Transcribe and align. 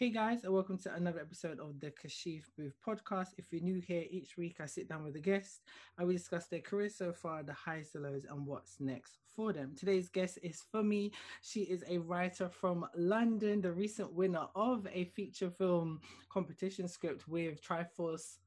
Hey 0.00 0.08
guys, 0.08 0.44
and 0.44 0.54
welcome 0.54 0.78
to 0.78 0.94
another 0.94 1.20
episode 1.20 1.60
of 1.60 1.78
the 1.78 1.90
Kashif 1.90 2.44
Booth 2.56 2.74
podcast. 2.82 3.34
If 3.36 3.52
you're 3.52 3.60
new 3.60 3.82
here, 3.82 4.04
each 4.10 4.38
week 4.38 4.56
I 4.58 4.64
sit 4.64 4.88
down 4.88 5.04
with 5.04 5.14
a 5.16 5.20
guest 5.20 5.60
and 5.98 6.08
we 6.08 6.14
discuss 6.14 6.46
their 6.46 6.62
career 6.62 6.88
so 6.88 7.12
far, 7.12 7.42
the 7.42 7.52
highs, 7.52 7.90
the 7.92 8.00
lows, 8.00 8.24
and 8.24 8.46
what's 8.46 8.80
next 8.80 9.18
for 9.36 9.52
them. 9.52 9.74
Today's 9.78 10.08
guest 10.08 10.38
is 10.42 10.64
Funmi. 10.74 11.12
She 11.42 11.64
is 11.64 11.84
a 11.86 11.98
writer 11.98 12.48
from 12.48 12.86
London, 12.96 13.60
the 13.60 13.72
recent 13.72 14.10
winner 14.14 14.46
of 14.54 14.86
a 14.90 15.04
feature 15.04 15.50
film 15.50 16.00
competition 16.30 16.88
script 16.88 17.28
with 17.28 17.60
Triforce. 17.62 18.38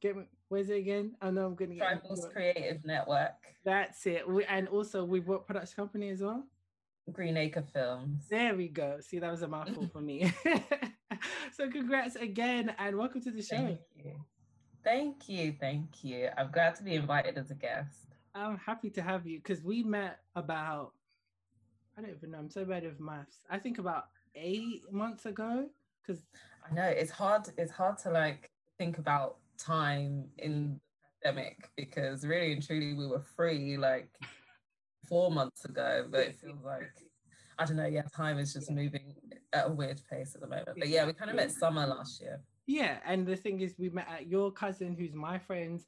Get 0.00 0.16
me, 0.16 0.24
where's 0.48 0.70
it 0.70 0.78
again? 0.78 1.14
I 1.20 1.30
know 1.30 1.44
I'm 1.44 1.56
gonna 1.56 1.74
get 1.74 2.02
Triforce 2.02 2.32
Creative 2.32 2.82
Network. 2.86 3.32
That's 3.66 4.06
it. 4.06 4.26
We, 4.26 4.46
and 4.46 4.68
also 4.68 5.04
with 5.04 5.26
what 5.26 5.46
production 5.46 5.76
company 5.76 6.08
as 6.08 6.22
well? 6.22 6.42
Green 7.12 7.36
Acre 7.36 7.64
Films. 7.72 8.24
There 8.28 8.54
we 8.54 8.68
go. 8.68 8.98
See, 9.00 9.18
that 9.18 9.30
was 9.30 9.42
a 9.42 9.48
mouthful 9.48 9.88
for 9.92 10.00
me. 10.00 10.32
so, 11.52 11.70
congrats 11.70 12.16
again 12.16 12.74
and 12.78 12.96
welcome 12.96 13.20
to 13.22 13.30
the 13.30 13.42
show. 13.42 13.56
Thank 13.56 13.80
you. 13.96 14.12
Thank 14.82 15.28
you. 15.28 15.54
Thank 15.58 16.02
you. 16.02 16.28
I'm 16.36 16.50
glad 16.50 16.76
to 16.76 16.82
be 16.82 16.94
invited 16.94 17.38
as 17.38 17.50
a 17.50 17.54
guest. 17.54 18.06
I'm 18.34 18.58
happy 18.58 18.90
to 18.90 19.02
have 19.02 19.26
you 19.26 19.38
because 19.38 19.62
we 19.62 19.82
met 19.82 20.20
about, 20.34 20.92
I 21.96 22.02
don't 22.02 22.10
even 22.10 22.32
know, 22.32 22.38
I'm 22.38 22.50
so 22.50 22.64
bad 22.64 22.84
with 22.84 22.98
maths. 23.00 23.38
I 23.48 23.58
think 23.58 23.78
about 23.78 24.06
eight 24.34 24.82
months 24.90 25.26
ago. 25.26 25.66
Because 26.04 26.22
I 26.68 26.74
know 26.74 26.84
it's 26.84 27.10
hard, 27.10 27.48
it's 27.56 27.72
hard 27.72 27.98
to 27.98 28.10
like 28.10 28.50
think 28.76 28.98
about 28.98 29.36
time 29.58 30.24
in 30.38 30.80
the 31.22 31.30
pandemic 31.30 31.70
because 31.76 32.26
really 32.26 32.52
and 32.52 32.66
truly 32.66 32.92
we 32.92 33.06
were 33.06 33.22
free 33.36 33.76
like 33.76 34.08
four 35.08 35.30
months 35.30 35.64
ago, 35.64 36.06
but 36.10 36.20
it 36.20 36.34
feels 36.34 36.62
like 36.64 36.90
I 37.58 37.64
don't 37.64 37.76
know. 37.76 37.86
Yeah, 37.86 38.02
time 38.16 38.38
is 38.38 38.52
just 38.52 38.70
moving 38.70 39.14
at 39.52 39.66
a 39.68 39.72
weird 39.72 40.00
pace 40.10 40.34
at 40.34 40.40
the 40.40 40.48
moment. 40.48 40.76
But 40.78 40.88
yeah, 40.88 41.06
we 41.06 41.12
kind 41.12 41.30
of 41.30 41.36
met 41.36 41.52
summer 41.52 41.86
last 41.86 42.20
year. 42.20 42.40
Yeah, 42.66 42.98
and 43.04 43.26
the 43.26 43.36
thing 43.36 43.60
is, 43.60 43.74
we 43.78 43.90
met 43.90 44.08
at 44.10 44.26
your 44.26 44.50
cousin, 44.50 44.94
who's 44.94 45.14
my 45.14 45.38
friend's 45.38 45.86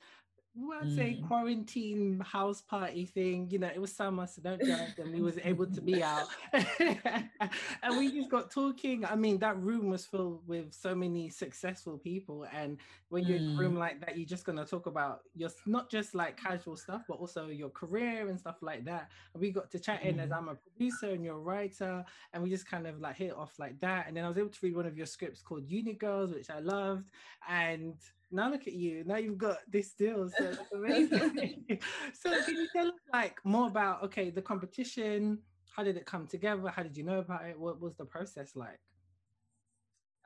well, 0.58 0.78
I'd 0.82 0.94
say 0.94 1.18
mm. 1.20 1.26
quarantine 1.28 2.20
house 2.20 2.62
party 2.62 3.04
thing. 3.04 3.48
You 3.50 3.58
know, 3.58 3.70
it 3.74 3.80
was 3.80 3.92
summer, 3.92 4.26
so 4.26 4.40
don't 4.40 4.62
judge. 4.62 4.98
And 4.98 5.12
we 5.12 5.20
was 5.20 5.38
able 5.44 5.66
to 5.66 5.80
be 5.82 6.02
out, 6.02 6.28
and 6.52 7.98
we 7.98 8.10
just 8.10 8.30
got 8.30 8.50
talking. 8.50 9.04
I 9.04 9.16
mean, 9.16 9.38
that 9.40 9.58
room 9.58 9.90
was 9.90 10.06
filled 10.06 10.46
with 10.46 10.72
so 10.72 10.94
many 10.94 11.28
successful 11.28 11.98
people, 11.98 12.46
and 12.52 12.78
when 13.10 13.24
you're 13.24 13.38
mm. 13.38 13.50
in 13.50 13.54
a 13.54 13.58
room 13.58 13.74
mm. 13.74 13.78
like 13.78 14.00
that, 14.00 14.16
you're 14.16 14.26
just 14.26 14.44
gonna 14.44 14.64
talk 14.64 14.86
about 14.86 15.20
your 15.34 15.50
not 15.66 15.90
just 15.90 16.14
like 16.14 16.36
casual 16.36 16.76
stuff, 16.76 17.02
but 17.06 17.14
also 17.14 17.48
your 17.48 17.70
career 17.70 18.28
and 18.28 18.38
stuff 18.38 18.56
like 18.62 18.84
that. 18.86 19.10
And 19.34 19.40
we 19.42 19.50
got 19.50 19.70
to 19.72 19.78
chat 19.78 20.02
mm. 20.02 20.06
in 20.06 20.20
as 20.20 20.30
mm. 20.30 20.36
I'm 20.36 20.48
a 20.48 20.54
producer 20.54 21.10
and 21.10 21.22
you're 21.22 21.36
a 21.36 21.38
writer, 21.38 22.02
and 22.32 22.42
we 22.42 22.48
just 22.48 22.68
kind 22.68 22.86
of 22.86 23.00
like 23.00 23.16
hit 23.16 23.34
off 23.34 23.52
like 23.58 23.78
that. 23.80 24.06
And 24.08 24.16
then 24.16 24.24
I 24.24 24.28
was 24.28 24.38
able 24.38 24.48
to 24.48 24.58
read 24.62 24.76
one 24.76 24.86
of 24.86 24.96
your 24.96 25.06
scripts 25.06 25.42
called 25.42 25.68
Uni 25.68 25.92
Girls, 25.92 26.32
which 26.32 26.48
I 26.48 26.60
loved, 26.60 27.10
and 27.46 27.96
now 28.30 28.50
look 28.50 28.66
at 28.66 28.72
you. 28.72 29.04
Now 29.04 29.16
you've 29.16 29.38
got 29.38 29.58
this 29.70 29.92
deal. 29.92 30.28
So 30.36 30.44
that's 30.44 30.72
amazing. 30.74 31.64
so 32.12 32.44
can 32.44 32.56
you 32.56 32.68
tell 32.74 32.88
us 32.88 32.94
like 33.12 33.38
more 33.44 33.68
about 33.68 34.02
okay, 34.04 34.30
the 34.30 34.42
competition? 34.42 35.38
How 35.74 35.84
did 35.84 35.96
it 35.96 36.06
come 36.06 36.26
together? 36.26 36.68
How 36.68 36.82
did 36.82 36.96
you 36.96 37.04
know 37.04 37.18
about 37.18 37.44
it? 37.44 37.58
What 37.58 37.80
was 37.80 37.96
the 37.96 38.04
process 38.04 38.56
like? 38.56 38.80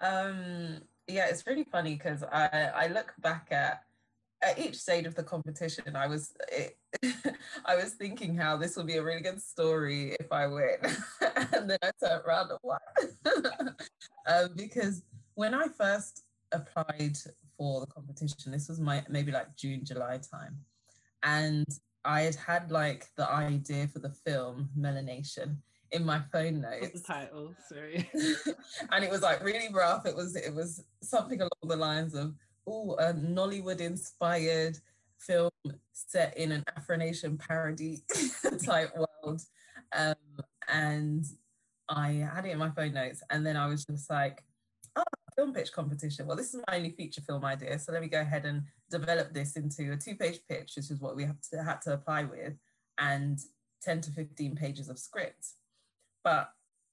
Um 0.01 0.81
yeah, 1.07 1.27
it's 1.29 1.47
really 1.47 1.65
funny 1.65 1.95
because 1.95 2.23
I 2.23 2.71
I 2.75 2.87
look 2.87 3.13
back 3.21 3.49
at 3.51 3.83
at 4.43 4.59
each 4.59 4.77
stage 4.77 5.07
of 5.07 5.15
the 5.15 5.23
competition, 5.23 5.95
I 5.95 6.07
was 6.07 6.33
it, 6.51 6.79
I 7.67 7.77
was 7.77 7.93
thinking 7.95 8.35
how 8.35 8.57
this 8.57 8.77
will 8.77 8.85
be 8.85 8.97
a 8.97 9.03
really 9.03 9.21
good 9.21 9.41
story 9.41 10.17
if 10.19 10.33
I 10.33 10.47
win, 10.47 10.79
and 11.53 11.69
then 11.69 11.79
I 11.83 11.91
turned 12.03 12.23
around 12.27 12.51
and 12.51 12.59
won. 12.63 13.77
um, 14.27 14.51
because 14.57 15.03
when 15.35 15.55
I 15.55 15.67
first 15.69 16.23
applied 16.53 17.17
for 17.61 17.81
the 17.81 17.87
competition. 17.87 18.51
This 18.51 18.69
was 18.69 18.81
my 18.81 19.05
maybe 19.11 19.31
like 19.31 19.55
June, 19.55 19.85
July 19.85 20.19
time. 20.33 20.57
And 21.23 21.67
I 22.07 22.23
had 22.23 22.35
had 22.35 22.73
like 22.73 23.09
the 23.19 23.31
idea 23.31 23.87
for 23.87 23.99
the 23.99 24.09
film 24.09 24.71
Melanation 24.79 25.59
in 25.93 26.07
my 26.07 26.23
phone 26.33 26.63
notes. 26.63 26.81
What's 26.81 27.03
the 27.03 27.13
title? 27.13 27.55
Sorry. 27.69 28.09
and 28.93 29.05
it 29.05 29.11
was 29.11 29.21
like 29.21 29.45
really 29.45 29.69
rough. 29.75 30.07
It 30.07 30.17
was 30.17 30.37
it 30.37 30.55
was 30.55 30.83
something 31.03 31.41
along 31.41 31.69
the 31.69 31.77
lines 31.77 32.15
of 32.15 32.35
oh 32.67 32.95
a 32.95 33.13
Nollywood 33.13 33.81
inspired 33.81 34.79
film 35.19 35.51
set 35.93 36.35
in 36.39 36.53
an 36.53 36.65
Afro-Nation 36.79 37.37
parody 37.37 37.99
type 38.65 38.91
world. 38.97 39.43
Um, 39.95 40.15
and 40.67 41.27
I 41.91 42.27
had 42.35 42.47
it 42.47 42.53
in 42.53 42.59
my 42.59 42.71
phone 42.71 42.95
notes, 42.95 43.23
and 43.29 43.45
then 43.45 43.59
I 43.59 43.67
was 43.67 43.85
just 43.85 44.09
like, 44.09 44.43
film 45.37 45.53
pitch 45.53 45.73
competition. 45.73 46.27
Well, 46.27 46.37
this 46.37 46.55
is 46.55 46.63
my 46.69 46.77
only 46.77 46.91
feature 46.91 47.21
film 47.21 47.45
idea, 47.45 47.79
so 47.79 47.93
let 47.93 48.03
me 48.03 48.09
go 48.09 48.21
ahead 48.21 48.45
and 48.45 48.63
develop 48.91 49.33
this 49.33 49.57
into 49.57 49.93
a 49.93 49.97
two-page 49.97 50.41
pitch, 50.49 50.73
which 50.77 50.91
is 50.91 51.01
what 51.01 51.17
we 51.17 51.25
have 51.25 51.41
to 51.53 51.63
had 51.63 51.81
to 51.83 51.95
apply 51.95 52.25
with, 52.25 52.55
and 52.99 53.39
10 53.83 54.01
to 54.03 54.11
15 54.11 54.57
pages 54.57 54.89
of 54.89 54.99
script. 54.99 55.47
But 56.23 56.51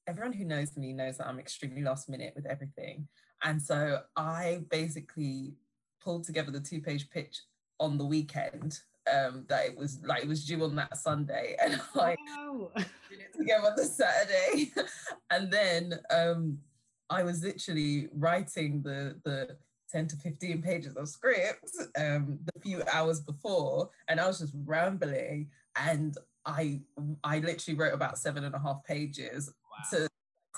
everyone 0.08 0.34
who 0.34 0.46
knows 0.46 0.78
me 0.78 0.94
knows 0.94 1.18
that 1.18 1.28
I'm 1.28 1.40
extremely 1.40 1.81
last 1.81 2.09
minute 2.09 2.34
with 2.36 2.46
everything. 2.46 3.08
And 3.44 3.62
so 3.62 4.02
I 4.16 4.64
basically 4.70 5.53
pulled 6.02 6.24
together 6.24 6.52
the 6.52 6.59
two-page 6.59 7.09
pitch 7.09 7.42
on 7.80 7.97
the 7.97 8.06
weekend 8.06 8.80
um, 9.14 9.46
that 9.47 9.66
it 9.66 9.78
was 9.78 10.00
like 10.03 10.24
it 10.24 10.28
was 10.28 10.46
due 10.46 10.64
on 10.64 10.76
that 10.76 10.97
Sunday, 10.97 11.56
and 11.64 11.80
I 11.96 12.16
wow. 12.31 12.72
did 13.09 13.20
it 13.20 13.38
together 13.38 13.68
on 13.68 13.74
the 13.76 13.86
Saturday, 13.86 14.72
and 15.30 15.52
then 15.52 16.00
um, 16.09 16.58
I 17.09 17.23
was 17.23 17.44
literally 17.44 18.09
writing 18.13 18.81
the 18.81 19.16
the 19.23 19.57
10 19.91 20.07
to 20.07 20.16
15 20.18 20.62
pages 20.62 20.95
of 20.97 21.07
script 21.07 21.72
um, 21.97 22.40
the 22.44 22.59
few 22.62 22.84
hours 22.91 23.22
before, 23.22 23.90
and 24.07 24.19
I 24.19 24.28
was 24.28 24.40
just 24.40 24.53
rambling. 24.66 25.50
And 25.75 26.17
I 26.46 26.81
I 27.23 27.40
literally 27.40 27.78
wrote 27.78 27.94
about 27.94 28.17
seven 28.17 28.44
and 28.44 28.56
a 28.56 28.59
half 28.59 28.84
pages 28.84 29.51
wow. 29.72 30.00
to 30.00 30.07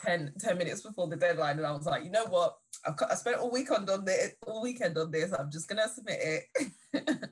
10, 0.03 0.33
10 0.39 0.57
minutes 0.57 0.81
before 0.81 1.07
the 1.07 1.15
deadline, 1.15 1.57
and 1.57 1.65
I 1.65 1.71
was 1.71 1.85
like, 1.85 2.03
you 2.03 2.11
know 2.11 2.25
what? 2.25 2.57
I've 2.85 2.95
I 3.09 3.15
spent 3.15 3.37
all 3.37 3.51
weekend 3.51 3.89
on 3.89 4.05
this, 4.05 4.31
all 4.47 4.61
weekend 4.61 4.97
on 4.97 5.11
this. 5.11 5.33
I'm 5.33 5.51
just 5.51 5.67
gonna 5.67 5.89
submit 5.89 6.19
it. 6.21 6.71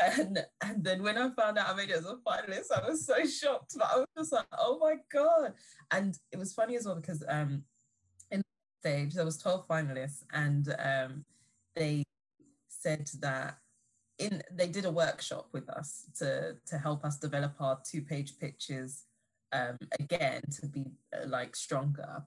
and 0.00 0.38
and 0.64 0.82
then 0.82 1.02
when 1.02 1.18
I 1.18 1.30
found 1.30 1.58
out 1.58 1.68
I 1.68 1.74
made 1.74 1.90
it 1.90 1.98
as 1.98 2.06
a 2.06 2.16
finalist, 2.26 2.72
I 2.74 2.88
was 2.88 3.06
so 3.06 3.24
shocked. 3.26 3.74
But 3.76 3.88
I 3.92 3.96
was 3.98 4.06
just 4.16 4.32
like, 4.32 4.46
oh 4.58 4.78
my 4.80 4.96
god! 5.12 5.52
And 5.90 6.18
it 6.32 6.38
was 6.38 6.54
funny 6.54 6.76
as 6.76 6.86
well 6.86 6.96
because 6.96 7.22
um 7.28 7.62
stage, 8.86 9.14
there 9.14 9.24
was 9.24 9.38
12 9.38 9.66
finalists, 9.66 10.22
and 10.32 10.74
um, 10.78 11.24
they 11.74 12.04
said 12.68 13.08
that 13.20 13.58
in 14.18 14.42
they 14.50 14.68
did 14.68 14.84
a 14.84 14.90
workshop 14.90 15.48
with 15.52 15.68
us 15.68 16.06
to 16.18 16.56
to 16.66 16.78
help 16.78 17.04
us 17.04 17.18
develop 17.18 17.52
our 17.60 17.78
two 17.84 18.00
page 18.00 18.38
pitches 18.38 19.04
um, 19.52 19.76
again 20.00 20.40
to 20.60 20.66
be 20.66 20.84
uh, 21.14 21.26
like 21.26 21.56
stronger, 21.56 22.22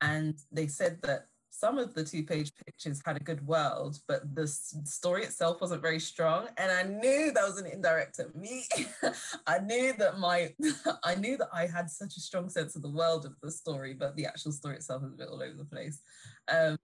and 0.00 0.34
they 0.52 0.68
said 0.68 0.98
that 1.02 1.26
some 1.50 1.78
of 1.78 1.94
the 1.94 2.04
two 2.04 2.22
page 2.22 2.52
pictures 2.64 3.00
had 3.04 3.16
a 3.16 3.24
good 3.24 3.46
world, 3.46 3.98
but 4.06 4.34
the 4.34 4.46
story 4.46 5.24
itself 5.24 5.60
wasn't 5.60 5.82
very 5.82 5.98
strong. 5.98 6.48
And 6.58 6.70
I 6.70 6.82
knew 6.82 7.32
that 7.32 7.44
was 7.44 7.58
an 7.58 7.66
indirect 7.66 8.18
at 8.18 8.34
me. 8.36 8.64
I 9.46 9.58
knew 9.60 9.94
that 9.98 10.18
my, 10.18 10.54
I 11.04 11.14
knew 11.14 11.36
that 11.38 11.48
I 11.52 11.66
had 11.66 11.90
such 11.90 12.16
a 12.16 12.20
strong 12.20 12.48
sense 12.48 12.76
of 12.76 12.82
the 12.82 12.90
world 12.90 13.24
of 13.24 13.34
the 13.42 13.50
story, 13.50 13.94
but 13.94 14.16
the 14.16 14.26
actual 14.26 14.52
story 14.52 14.76
itself 14.76 15.02
was 15.02 15.12
a 15.12 15.16
bit 15.16 15.28
all 15.28 15.42
over 15.42 15.56
the 15.56 15.64
place. 15.64 16.00
Um, 16.48 16.78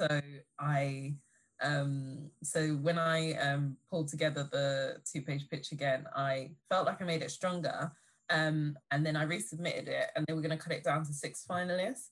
so 0.00 0.20
I, 0.58 1.14
um, 1.60 2.30
so 2.42 2.68
when 2.76 2.98
I 2.98 3.32
um, 3.34 3.76
pulled 3.90 4.08
together 4.08 4.48
the 4.50 4.98
two 5.10 5.22
page 5.22 5.48
pitch 5.50 5.72
again, 5.72 6.06
I 6.16 6.52
felt 6.70 6.86
like 6.86 7.02
I 7.02 7.04
made 7.04 7.22
it 7.22 7.30
stronger. 7.30 7.92
Um, 8.30 8.76
and 8.90 9.04
then 9.04 9.16
I 9.16 9.24
resubmitted 9.24 9.88
it 9.88 10.10
and 10.14 10.26
they 10.26 10.34
were 10.34 10.42
going 10.42 10.56
to 10.56 10.62
cut 10.62 10.72
it 10.72 10.84
down 10.84 11.04
to 11.04 11.12
six 11.12 11.44
finalists. 11.48 12.08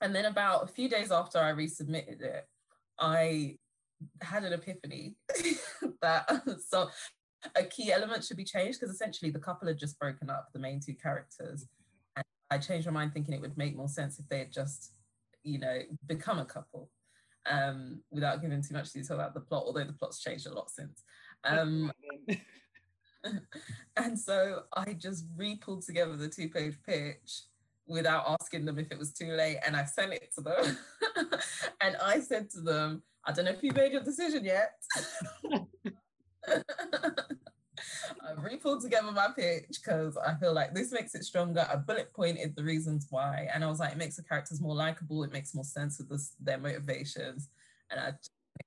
And 0.00 0.14
then 0.14 0.24
about 0.26 0.64
a 0.64 0.72
few 0.72 0.88
days 0.88 1.12
after 1.12 1.38
I 1.38 1.52
resubmitted 1.52 2.22
it, 2.22 2.46
I 2.98 3.56
had 4.22 4.44
an 4.44 4.52
epiphany 4.52 5.16
that 6.02 6.42
so 6.68 6.88
a 7.54 7.64
key 7.64 7.92
element 7.92 8.24
should 8.24 8.36
be 8.36 8.44
changed 8.44 8.80
because 8.80 8.94
essentially 8.94 9.30
the 9.30 9.38
couple 9.38 9.68
had 9.68 9.78
just 9.78 9.98
broken 9.98 10.30
up, 10.30 10.48
the 10.52 10.58
main 10.58 10.80
two 10.80 10.94
characters. 10.94 11.66
And 12.16 12.24
I 12.50 12.58
changed 12.58 12.86
my 12.86 12.92
mind 12.92 13.12
thinking 13.12 13.34
it 13.34 13.40
would 13.40 13.58
make 13.58 13.76
more 13.76 13.88
sense 13.88 14.18
if 14.18 14.28
they 14.28 14.38
had 14.38 14.52
just, 14.52 14.92
you 15.42 15.58
know, 15.58 15.80
become 16.06 16.38
a 16.38 16.44
couple 16.44 16.90
um, 17.50 18.00
without 18.10 18.42
giving 18.42 18.62
too 18.62 18.74
much 18.74 18.92
detail 18.92 19.16
about 19.16 19.34
the 19.34 19.40
plot, 19.40 19.64
although 19.66 19.84
the 19.84 19.92
plot's 19.92 20.20
changed 20.20 20.46
a 20.46 20.54
lot 20.54 20.70
since. 20.70 21.02
Um, 21.44 21.92
and 23.96 24.18
so 24.18 24.62
I 24.74 24.94
just 24.94 25.26
re 25.36 25.56
pulled 25.56 25.84
together 25.84 26.16
the 26.16 26.28
two 26.28 26.48
page 26.48 26.76
pitch 26.86 27.42
without 27.90 28.36
asking 28.40 28.64
them 28.64 28.78
if 28.78 28.90
it 28.90 28.98
was 28.98 29.12
too 29.12 29.32
late. 29.32 29.58
And 29.66 29.76
I 29.76 29.84
sent 29.84 30.12
it 30.12 30.32
to 30.36 30.40
them. 30.40 30.78
and 31.80 31.96
I 31.96 32.20
said 32.20 32.48
to 32.50 32.60
them, 32.60 33.02
I 33.24 33.32
don't 33.32 33.44
know 33.44 33.50
if 33.50 33.62
you 33.62 33.72
made 33.72 33.92
your 33.92 34.02
decision 34.02 34.44
yet. 34.44 34.74
I've 38.30 38.42
re-pulled 38.42 38.82
together 38.82 39.10
my 39.12 39.28
pitch 39.36 39.80
because 39.82 40.16
I 40.16 40.34
feel 40.34 40.52
like 40.52 40.74
this 40.74 40.92
makes 40.92 41.14
it 41.14 41.24
stronger. 41.24 41.66
I 41.70 41.76
bullet 41.76 42.12
pointed 42.14 42.54
the 42.54 42.62
reasons 42.62 43.06
why, 43.10 43.48
and 43.52 43.64
I 43.64 43.68
was 43.68 43.80
like, 43.80 43.92
it 43.92 43.98
makes 43.98 44.16
the 44.16 44.22
characters 44.22 44.60
more 44.60 44.74
likable. 44.74 45.22
It 45.24 45.32
makes 45.32 45.54
more 45.54 45.64
sense 45.64 45.98
with 45.98 46.08
this, 46.08 46.34
their 46.40 46.58
motivations, 46.58 47.48
and 47.90 48.00
I, 48.00 48.12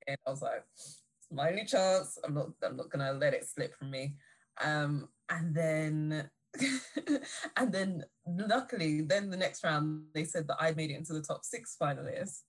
and 0.08 0.18
I 0.28 0.30
was 0.30 0.42
like, 0.42 0.64
it's 0.76 1.04
my 1.32 1.50
only 1.50 1.66
chance. 1.66 2.18
I'm 2.24 2.34
not, 2.34 2.50
I'm 2.64 2.78
not 2.78 2.90
gonna 2.90 3.14
let 3.14 3.34
it 3.34 3.48
slip 3.48 3.76
from 3.78 3.92
me. 3.92 4.16
Um, 4.64 5.08
and 5.30 5.56
then, 5.56 6.30
and 7.58 7.72
then, 7.72 8.04
luckily, 8.28 9.02
then 9.02 9.30
the 9.30 9.38
next 9.38 9.64
round 9.64 10.04
they 10.14 10.24
said 10.24 10.48
that 10.48 10.58
I 10.60 10.74
made 10.74 10.92
it 10.92 10.96
into 10.98 11.14
the 11.14 11.22
top 11.22 11.44
six 11.44 11.76
finalists, 11.82 12.42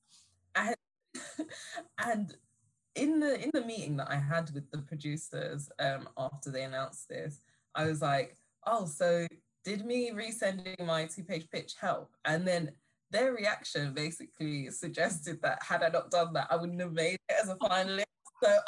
and 0.54 0.76
and 1.98 2.36
in 2.94 3.20
the 3.20 3.42
in 3.42 3.50
the 3.52 3.64
meeting 3.64 3.96
that 3.96 4.10
I 4.10 4.16
had 4.16 4.50
with 4.52 4.70
the 4.70 4.78
producers 4.78 5.70
um, 5.78 6.08
after 6.16 6.50
they 6.50 6.64
announced 6.64 7.08
this, 7.08 7.40
I 7.74 7.86
was 7.86 8.02
like, 8.02 8.36
"Oh, 8.66 8.86
so 8.86 9.26
did 9.64 9.84
me 9.86 10.10
resending 10.10 10.84
my 10.84 11.06
two-page 11.06 11.48
pitch 11.50 11.74
help?" 11.80 12.10
And 12.24 12.46
then 12.46 12.72
their 13.10 13.32
reaction 13.32 13.94
basically 13.94 14.70
suggested 14.70 15.40
that 15.42 15.62
had 15.62 15.82
I 15.82 15.88
not 15.88 16.10
done 16.10 16.32
that, 16.34 16.48
I 16.50 16.56
wouldn't 16.56 16.80
have 16.80 16.92
made 16.92 17.14
it 17.28 17.36
as 17.42 17.48
a 17.48 17.56
finalist. 17.56 18.04
So, 18.42 18.58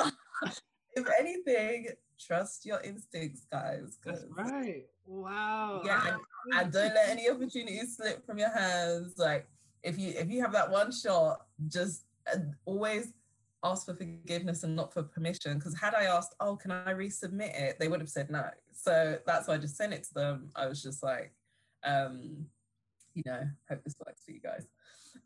if 0.95 1.07
anything, 1.19 1.89
trust 2.19 2.65
your 2.65 2.81
instincts, 2.81 3.47
guys. 3.51 3.99
That's 4.05 4.25
right. 4.31 4.85
Wow. 5.07 5.83
Yeah, 5.85 6.01
and, 6.07 6.61
and 6.61 6.73
don't 6.73 6.95
let 6.95 7.09
any 7.09 7.31
opportunities 7.31 7.97
slip 7.97 8.27
from 8.27 8.39
your 8.39 8.51
hands. 8.51 9.15
Like 9.17 9.47
if 9.83 9.99
you 9.99 10.13
if 10.17 10.29
you 10.31 10.41
have 10.41 10.53
that 10.53 10.71
one 10.71 10.91
shot, 10.93 11.47
just 11.69 12.05
uh, 12.33 12.39
always 12.65 13.13
ask 13.63 13.87
for 13.87 13.95
forgiveness 13.95 14.63
and 14.65 14.77
not 14.77 14.93
for 14.93 15.03
permission. 15.03 15.59
Because 15.59 15.79
had 15.79 15.95
I 15.95 16.05
asked, 16.05 16.35
oh, 16.41 16.57
can 16.57 16.71
I 16.71 16.93
resubmit 16.93 17.59
it? 17.59 17.79
They 17.79 17.89
would 17.89 18.01
have 18.01 18.09
said 18.09 18.31
no. 18.31 18.45
So 18.73 19.19
that's 19.27 19.49
why 19.49 19.55
I 19.55 19.59
just 19.59 19.77
sent 19.77 19.93
it 19.93 20.05
to 20.05 20.15
them. 20.15 20.51
I 20.55 20.67
was 20.67 20.83
just 20.83 21.03
like, 21.03 21.33
um, 21.85 22.47
you 23.15 23.23
know, 23.25 23.43
hope 23.69 23.83
this 23.85 23.97
works 24.05 24.23
for 24.25 24.33
you 24.33 24.41
guys. 24.41 24.67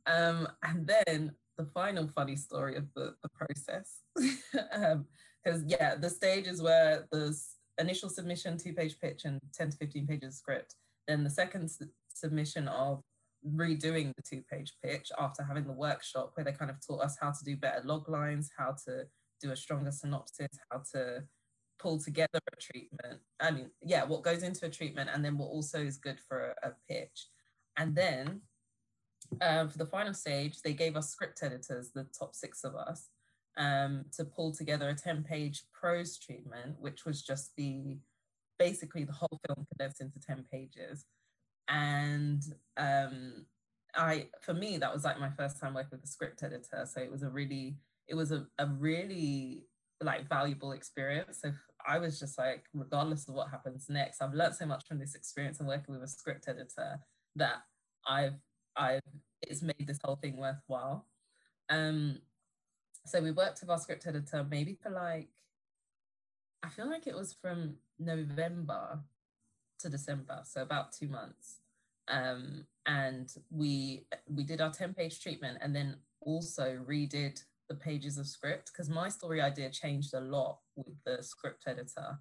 Um, 0.06 0.48
and 0.62 0.86
then 0.86 1.32
the 1.58 1.64
final 1.74 2.08
funny 2.08 2.36
story 2.36 2.76
of 2.76 2.86
the, 2.94 3.14
the 3.22 3.28
process. 3.28 4.00
Because, 4.16 4.64
um, 4.72 5.06
yeah, 5.66 5.96
the 5.96 6.08
stage 6.08 6.46
is 6.46 6.62
where 6.62 7.06
the 7.10 7.36
initial 7.80 8.08
submission, 8.08 8.58
two 8.58 8.72
page 8.72 9.00
pitch, 9.00 9.24
and 9.24 9.40
10 9.54 9.70
to 9.70 9.76
15 9.76 10.06
pages 10.06 10.36
script. 10.36 10.76
Then 11.08 11.24
the 11.24 11.30
second 11.30 11.70
submission 12.12 12.68
of 12.68 13.00
redoing 13.46 14.12
the 14.16 14.22
two 14.22 14.42
page 14.50 14.74
pitch 14.84 15.10
after 15.18 15.42
having 15.42 15.64
the 15.64 15.72
workshop 15.72 16.32
where 16.34 16.44
they 16.44 16.52
kind 16.52 16.70
of 16.70 16.76
taught 16.86 17.02
us 17.02 17.16
how 17.20 17.30
to 17.30 17.44
do 17.44 17.56
better 17.56 17.80
log 17.84 18.08
lines, 18.08 18.50
how 18.56 18.74
to 18.84 19.04
do 19.40 19.50
a 19.50 19.56
stronger 19.56 19.90
synopsis, 19.90 20.48
how 20.70 20.82
to 20.92 21.24
pull 21.78 21.98
together 21.98 22.28
a 22.34 22.56
treatment. 22.60 23.20
I 23.40 23.50
mean, 23.50 23.70
yeah, 23.82 24.04
what 24.04 24.22
goes 24.22 24.42
into 24.42 24.66
a 24.66 24.70
treatment 24.70 25.10
and 25.12 25.24
then 25.24 25.38
what 25.38 25.46
also 25.46 25.78
is 25.78 25.96
good 25.96 26.20
for 26.20 26.54
a, 26.62 26.68
a 26.68 26.72
pitch. 26.88 27.28
And 27.78 27.94
then 27.94 28.42
um, 29.40 29.68
for 29.68 29.78
the 29.78 29.86
final 29.86 30.12
stage, 30.12 30.60
they 30.62 30.74
gave 30.74 30.96
us 30.96 31.10
script 31.10 31.42
editors, 31.42 31.90
the 31.94 32.06
top 32.16 32.34
six 32.34 32.64
of 32.64 32.74
us, 32.74 33.08
um, 33.56 34.04
to 34.16 34.24
pull 34.24 34.52
together 34.52 34.88
a 34.88 34.94
10 34.94 35.24
page 35.24 35.64
prose 35.72 36.18
treatment, 36.18 36.76
which 36.78 37.04
was 37.04 37.22
just 37.22 37.50
the 37.56 37.98
basically 38.58 39.04
the 39.04 39.12
whole 39.12 39.40
film 39.46 39.66
condensed 39.70 40.00
into 40.00 40.20
10 40.20 40.44
pages 40.52 41.06
and 41.70 42.42
um, 42.76 43.46
I 43.94 44.26
for 44.40 44.54
me 44.54 44.76
that 44.78 44.92
was 44.92 45.04
like 45.04 45.20
my 45.20 45.30
first 45.30 45.58
time 45.60 45.74
working 45.74 45.90
with 45.92 46.04
a 46.04 46.08
script 46.08 46.42
editor, 46.42 46.86
so 46.86 47.00
it 47.00 47.10
was 47.10 47.22
a 47.22 47.30
really 47.30 47.76
it 48.08 48.14
was 48.14 48.32
a, 48.32 48.46
a 48.58 48.66
really 48.66 49.64
like 50.02 50.28
valuable 50.28 50.72
experience. 50.72 51.40
So 51.42 51.52
I 51.86 51.98
was 51.98 52.18
just 52.18 52.38
like, 52.38 52.64
regardless 52.74 53.28
of 53.28 53.34
what 53.34 53.50
happens 53.50 53.86
next, 53.88 54.20
I've 54.20 54.34
learned 54.34 54.56
so 54.56 54.66
much 54.66 54.86
from 54.86 54.98
this 54.98 55.14
experience 55.14 55.60
and 55.60 55.68
working 55.68 55.94
with 55.94 56.02
a 56.02 56.08
script 56.08 56.48
editor 56.48 56.98
that 57.36 57.62
I've 58.06 58.40
I've 58.76 59.00
it's 59.42 59.62
made 59.62 59.86
this 59.86 60.00
whole 60.02 60.16
thing 60.16 60.36
worthwhile. 60.36 61.06
Um, 61.70 62.18
so 63.06 63.20
we 63.20 63.30
worked 63.30 63.60
with 63.60 63.70
our 63.70 63.78
script 63.78 64.06
editor 64.06 64.44
maybe 64.48 64.76
for 64.82 64.90
like 64.90 65.28
I 66.62 66.68
feel 66.68 66.88
like 66.88 67.06
it 67.06 67.14
was 67.14 67.32
from 67.32 67.76
November 67.98 69.00
to 69.80 69.88
December, 69.88 70.40
so 70.44 70.62
about 70.62 70.92
two 70.92 71.08
months. 71.08 71.56
Um, 72.08 72.66
and 72.86 73.32
we 73.50 74.06
we 74.26 74.42
did 74.42 74.60
our 74.60 74.72
10 74.72 74.94
page 74.94 75.20
treatment 75.20 75.58
and 75.60 75.74
then 75.74 75.96
also 76.20 76.78
redid 76.86 77.42
the 77.68 77.74
pages 77.74 78.18
of 78.18 78.26
script 78.26 78.72
because 78.72 78.90
my 78.90 79.08
story 79.08 79.40
idea 79.40 79.70
changed 79.70 80.12
a 80.14 80.20
lot 80.20 80.58
with 80.76 80.96
the 81.04 81.22
script 81.22 81.64
editor. 81.66 82.18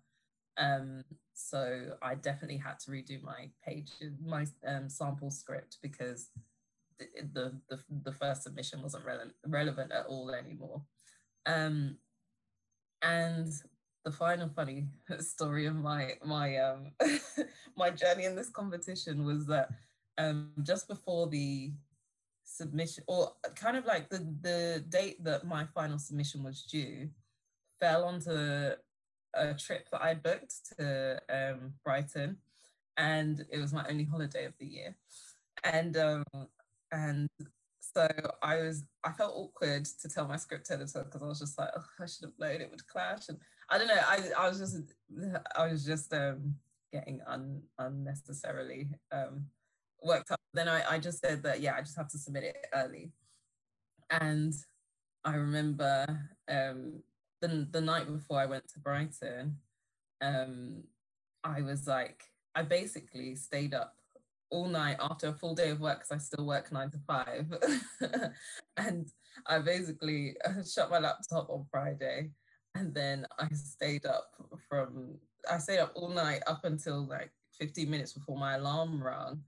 Um, 0.58 1.04
so 1.34 1.94
I 2.02 2.16
definitely 2.16 2.58
had 2.58 2.80
to 2.80 2.92
redo 2.92 3.22
my 3.24 3.50
page, 3.66 3.92
my 4.24 4.46
um, 4.68 4.90
sample 4.90 5.32
script 5.32 5.78
because 5.82 6.30
the, 7.34 7.60
the, 7.70 7.80
the, 8.04 8.12
first 8.12 8.44
submission 8.44 8.82
wasn't 8.82 9.06
relevant, 9.06 9.34
relevant 9.48 9.92
at 9.92 10.06
all 10.08 10.32
anymore. 10.32 10.82
Um, 11.46 11.98
and 13.02 13.52
the 14.06 14.12
final 14.12 14.50
funny 14.50 14.88
story 15.20 15.66
of 15.66 15.76
my 15.76 16.14
my 16.26 16.58
um 16.58 16.92
my 17.78 17.90
journey 17.90 18.26
in 18.26 18.36
this 18.36 18.50
competition 18.50 19.26
was 19.26 19.46
that 19.46 19.70
um 20.18 20.52
just 20.64 20.88
before 20.88 21.28
the 21.28 21.72
submission 22.44 23.04
or 23.08 23.32
kind 23.56 23.78
of 23.78 23.86
like 23.86 24.10
the 24.10 24.18
the 24.42 24.84
date 24.90 25.24
that 25.24 25.46
my 25.46 25.66
final 25.76 26.00
submission 26.00 26.44
was 26.44 26.64
due 26.64 27.10
fell 27.80 28.04
onto 28.04 28.32
a 29.36 29.54
trip 29.54 29.88
that 29.92 30.02
I 30.02 30.16
booked 30.16 30.78
to 30.78 31.22
um 31.30 31.74
Brighton 31.84 32.38
and 32.98 33.46
it 33.52 33.60
was 33.60 33.72
my 33.72 33.86
only 33.88 34.06
holiday 34.06 34.46
of 34.46 34.54
the 34.60 34.66
year 34.66 34.96
and 35.64 35.96
um 35.98 36.24
and 36.92 37.28
so 37.80 38.08
I 38.44 38.58
was 38.58 38.84
I 39.04 39.12
felt 39.12 39.34
awkward 39.36 39.86
to 39.86 40.10
tell 40.10 40.28
my 40.28 40.38
script 40.38 40.70
editor 40.72 41.04
because 41.04 41.22
I 41.22 41.28
was 41.28 41.40
just 41.40 41.58
like 41.58 41.70
oh, 41.76 41.84
I 42.00 42.06
should 42.06 42.26
have 42.26 42.40
known 42.40 42.62
it 42.62 42.70
would 42.70 42.88
clash 42.88 43.30
and 43.30 43.38
I 43.70 43.78
don't 43.78 43.88
know. 43.88 43.94
I 43.96 44.20
I 44.38 44.50
was 44.50 44.60
just 44.60 44.78
I 45.56 45.68
was 45.68 45.86
just 45.86 46.14
um, 46.14 46.56
getting 46.92 47.22
un, 47.28 47.62
unnecessarily 47.78 48.90
um, 49.12 49.46
worked 50.04 50.32
up. 50.32 50.40
Then 50.54 50.68
I, 50.68 50.96
I 50.96 51.00
just 51.00 51.20
said 51.20 51.44
that 51.44 51.62
yeah, 51.62 51.76
I 51.76 51.82
just 51.82 51.98
have 51.98 52.10
to 52.10 52.18
submit 52.18 52.44
it 52.44 52.58
early. 52.74 53.12
And 54.10 54.54
I 55.24 55.36
remember 55.36 56.06
um, 56.50 57.04
the 57.42 57.68
the 57.70 57.82
night 57.82 58.12
before 58.12 58.40
I 58.40 58.48
went 58.48 58.68
to 58.70 58.80
Brighton, 58.80 59.58
um, 60.22 60.84
I 61.44 61.62
was 61.62 61.88
like, 61.88 62.24
I 62.56 62.64
basically 62.64 63.36
stayed 63.36 63.76
up 63.76 63.96
all 64.52 64.68
night 64.68 64.98
after 65.00 65.28
a 65.28 65.34
full 65.34 65.56
day 65.56 65.70
of 65.70 65.80
work 65.80 66.00
because 66.00 66.12
I 66.12 66.18
still 66.18 66.46
work 66.46 66.72
nine 66.72 66.92
to 66.92 67.00
five, 67.08 67.46
and 68.78 69.08
I 69.46 69.60
basically 69.60 70.36
shut 70.72 70.90
my 70.90 71.00
laptop 71.00 71.50
on 71.50 71.66
Friday 71.70 72.32
and 72.76 72.94
then 72.94 73.26
I 73.38 73.48
stayed 73.54 74.06
up 74.06 74.32
from 74.68 75.16
I 75.50 75.58
stayed 75.58 75.80
up 75.80 75.92
all 75.96 76.10
night 76.10 76.42
up 76.48 76.66
until 76.66 77.06
like 77.06 77.32
15 77.60 77.90
minutes 77.90 78.14
before 78.14 78.38
my 78.38 78.56
alarm 78.56 79.04
rang 79.04 79.42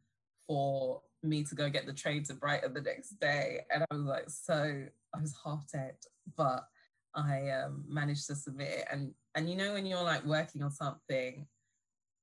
for 0.48 1.01
me 1.24 1.43
to 1.43 1.55
go 1.55 1.70
get 1.70 1.86
the 1.86 1.93
train 1.93 2.24
to 2.24 2.34
Brighton 2.34 2.74
the 2.74 2.81
next 2.81 3.20
day. 3.20 3.62
And 3.74 3.84
I 3.89 3.96
was 3.96 4.03
like, 4.03 4.29
so 4.29 4.86
I 5.13 5.22
was 5.22 5.36
half 5.43 5.65
dead, 5.72 5.96
but 6.36 6.65
I 7.13 7.50
um, 7.50 7.84
managed 7.88 8.27
to 8.27 8.36
submit 8.36 8.70
it. 8.70 8.86
And 8.91 9.13
and 9.36 9.50
you 9.50 9.55
know 9.55 9.74
when 9.74 9.86
you're 9.86 10.03
like 10.03 10.25
working 10.25 10.63
on 10.63 10.72
something 10.72 11.46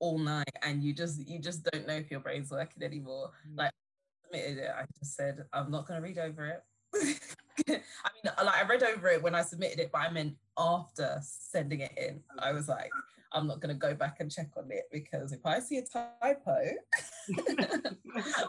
all 0.00 0.18
night 0.18 0.52
and 0.62 0.82
you 0.82 0.92
just 0.92 1.26
you 1.28 1.38
just 1.38 1.64
don't 1.64 1.86
know 1.86 1.94
if 1.94 2.10
your 2.10 2.20
brain's 2.20 2.50
working 2.50 2.82
anymore. 2.82 3.30
Mm. 3.48 3.58
Like 3.58 3.70
I 3.70 4.26
submitted 4.26 4.58
it, 4.64 4.70
I 4.76 4.84
just 4.98 5.16
said 5.16 5.44
I'm 5.52 5.70
not 5.70 5.86
gonna 5.86 6.00
read 6.00 6.18
over 6.18 6.46
it. 6.46 6.62
I 7.68 7.72
mean, 7.72 8.32
like 8.44 8.64
I 8.64 8.66
read 8.66 8.82
over 8.82 9.08
it 9.08 9.22
when 9.22 9.34
I 9.34 9.42
submitted 9.42 9.80
it, 9.80 9.90
but 9.92 10.02
I 10.02 10.10
meant 10.10 10.34
after 10.58 11.18
sending 11.22 11.80
it 11.80 11.92
in. 11.96 12.20
I 12.38 12.52
was 12.52 12.68
like, 12.68 12.90
I'm 13.32 13.46
not 13.46 13.60
going 13.60 13.74
to 13.74 13.78
go 13.78 13.94
back 13.94 14.16
and 14.20 14.30
check 14.30 14.50
on 14.56 14.70
it 14.70 14.84
because 14.90 15.32
if 15.32 15.44
I 15.44 15.60
see 15.60 15.78
a 15.78 15.82
typo, 15.82 16.58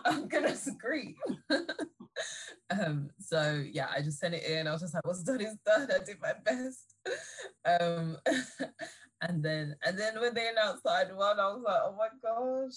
I'm 0.06 0.27
going 0.27 0.46
to 0.46 0.56
scream. 0.56 1.15
um, 2.70 3.10
so 3.20 3.63
yeah, 3.72 3.88
I 3.96 4.01
just 4.01 4.20
sent 4.20 4.36
it 4.36 4.44
in. 4.44 4.68
I 4.68 4.72
was 4.72 4.82
just 4.82 4.94
like, 4.94 5.06
what's 5.06 5.24
done 5.24 5.41
is 5.41 5.56
done. 5.65 5.89
I 5.91 6.03
did 6.03 6.18
my 6.22 6.34
best. 6.46 6.96
Um, 7.65 8.18
and 9.21 9.43
then 9.43 9.75
and 9.85 9.97
then 9.97 10.19
when 10.19 10.33
they 10.33 10.47
announced 10.49 10.83
that 10.83 11.07
I'd 11.07 11.15
won, 11.15 11.39
I 11.39 11.47
was 11.47 11.63
like, 11.65 11.81
oh 11.83 11.95
my 11.97 12.09
gosh. 12.23 12.75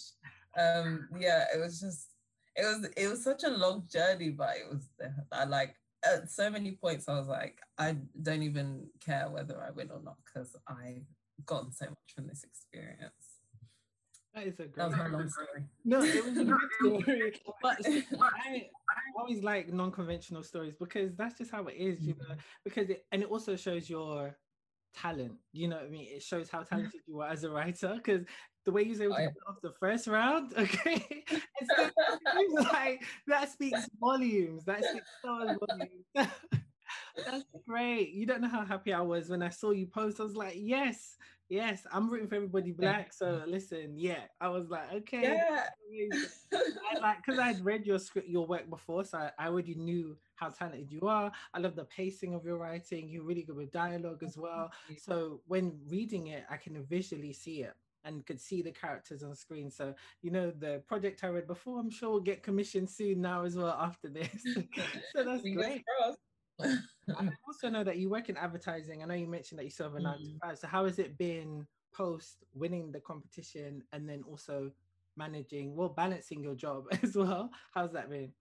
Um, 0.59 1.09
yeah, 1.19 1.45
it 1.55 1.59
was 1.59 1.81
just 1.81 2.09
it 2.57 2.65
was 2.65 2.91
it 2.97 3.09
was 3.09 3.25
such 3.25 3.45
a 3.45 3.51
long 3.51 3.85
journey, 3.91 4.31
but 4.31 4.51
it 4.57 4.69
was 4.71 4.89
I 5.33 5.45
like 5.45 5.77
at 6.05 6.31
so 6.31 6.51
many 6.51 6.73
points 6.73 7.09
I 7.09 7.19
was 7.19 7.29
like, 7.29 7.59
I 7.79 7.97
don't 8.23 8.43
even 8.43 8.87
care 9.05 9.29
whether 9.31 9.63
I 9.63 9.71
win 9.71 9.91
or 9.91 10.01
not 10.03 10.17
because 10.25 10.57
I've 10.67 11.07
gotten 11.47 11.73
so 11.73 11.87
much 11.87 12.15
from 12.15 12.27
this 12.27 12.45
experience. 12.45 13.13
That 14.35 14.47
is 14.47 14.55
a 14.61 14.65
great. 14.65 14.77
That 14.77 14.89
was 14.89 14.97
my 14.97 15.09
long 15.09 15.29
story. 15.29 15.65
No, 15.85 16.03
it 16.03 16.25
was 16.25 16.39
a 16.39 16.45
good 16.81 17.05
story. 17.05 17.41
but 17.63 17.77
I, 17.87 18.05
I 18.21 18.71
always 19.19 19.43
like 19.43 19.73
non-conventional 19.73 20.43
stories 20.43 20.75
because 20.79 21.15
that's 21.17 21.37
just 21.37 21.51
how 21.51 21.67
it 21.67 21.75
is, 21.77 22.01
you 22.01 22.15
know. 22.15 22.35
Because 22.65 22.89
it 22.89 23.05
and 23.13 23.23
it 23.23 23.31
also 23.31 23.57
shows 23.57 23.91
your 23.91 24.37
talent. 24.95 25.35
You 25.53 25.69
know 25.69 25.77
what 25.77 25.87
I 25.87 25.89
mean? 25.89 26.07
It 26.11 26.23
shows 26.23 26.49
how 26.49 26.63
talented 26.63 27.01
you 27.07 27.21
are 27.21 27.29
as 27.31 27.45
a 27.45 27.51
writer 27.51 27.95
because 27.97 28.25
the 28.65 28.73
way 28.73 28.83
you 28.83 28.91
was 28.91 29.01
able 29.01 29.17
to 29.17 29.23
get 29.23 29.35
off 29.49 29.61
the 29.63 29.73
first 29.81 30.07
round, 30.07 30.53
okay, 30.59 31.07
it's 31.61 31.93
like 32.73 33.03
that 33.27 33.51
speaks 33.51 33.89
volumes. 34.01 34.65
That 34.65 34.85
speaks 34.85 35.07
so 35.25 35.57
volumes. 35.69 36.31
That's 37.17 37.45
great. 37.69 38.11
You 38.11 38.27
don't 38.27 38.41
know 38.41 38.49
how 38.49 38.65
happy 38.65 38.93
I 38.93 39.01
was 39.01 39.29
when 39.29 39.43
I 39.43 39.51
saw 39.51 39.71
you 39.71 39.87
post. 39.87 40.21
I 40.21 40.25
was 40.25 40.37
like, 40.37 40.55
yes, 40.57 41.17
yes, 41.53 41.87
I'm 41.93 42.09
rooting 42.09 42.29
for 42.29 42.37
everybody 42.37 42.73
black. 42.73 43.13
So 43.13 43.43
listen, 43.47 43.93
yeah, 43.95 44.23
I 44.41 44.49
was 44.49 44.71
like, 44.71 44.91
okay, 44.93 45.23
yeah. 45.23 45.67
I 46.55 46.99
like 46.99 47.19
because 47.19 47.39
I'd 47.39 47.63
read 47.63 47.87
your 47.87 47.99
script, 47.99 48.29
your 48.29 48.47
work 48.47 48.71
before, 48.71 49.05
so 49.05 49.19
I, 49.19 49.31
I 49.39 49.49
already 49.49 49.75
knew 49.75 50.17
how 50.37 50.49
talented 50.49 50.91
you 50.91 51.07
are. 51.07 51.31
I 51.53 51.59
love 51.59 51.77
the 51.77 51.85
pacing 51.85 52.33
of 52.35 52.45
your 52.47 52.57
writing. 52.57 53.09
You're 53.09 53.25
really 53.25 53.43
good 53.43 53.57
with 53.57 53.71
dialogue 53.71 54.23
as 54.23 54.33
mm-hmm. 54.33 54.43
well. 54.43 54.73
So 54.97 55.43
when 55.47 55.79
reading 55.89 56.29
it, 56.29 56.45
I 56.49 56.57
can 56.57 56.83
visually 56.85 57.35
see 57.35 57.63
it 57.63 57.75
and 58.05 58.25
could 58.27 58.41
see 58.41 58.63
the 58.63 58.73
characters 58.73 59.23
on 59.23 59.35
screen. 59.35 59.71
So, 59.71 59.95
you 60.23 60.31
know, 60.31 60.51
the 60.51 60.83
project 60.89 61.23
I 61.23 61.29
read 61.29 61.47
before, 61.47 61.79
I'm 61.79 61.91
sure 61.91 62.11
will 62.11 62.21
get 62.21 62.43
commissioned 62.43 62.91
soon 62.91 63.21
now 63.21 63.45
as 63.45 63.57
well 63.57 63.77
after 63.79 64.09
this. 64.09 64.43
so 65.15 65.25
that's 65.25 65.43
great. 65.43 65.85
I 66.61 66.77
also 67.47 67.69
know 67.69 67.85
that 67.85 67.99
you 67.99 68.11
work 68.11 68.29
in 68.29 68.37
advertising. 68.37 69.03
I 69.03 69.07
know 69.07 69.15
you 69.15 69.27
mentioned 69.27 69.59
that 69.59 69.65
you 69.65 69.71
serve 69.71 69.95
a 69.95 70.01
nine 70.01 70.19
to 70.19 70.25
mm. 70.25 70.39
five. 70.41 70.59
So 70.59 70.67
how 70.67 70.85
has 70.85 70.99
it 70.99 71.19
been 71.19 71.67
post 71.95 72.45
winning 72.55 72.93
the 72.93 73.01
competition 73.01 73.83
and 73.93 74.09
then 74.09 74.23
also 74.29 74.71
managing, 75.17 75.77
well, 75.77 75.89
balancing 75.89 76.43
your 76.43 76.55
job 76.55 76.85
as 77.03 77.17
well? 77.17 77.51
How's 77.75 77.93
that 77.93 78.11
been? 78.11 78.33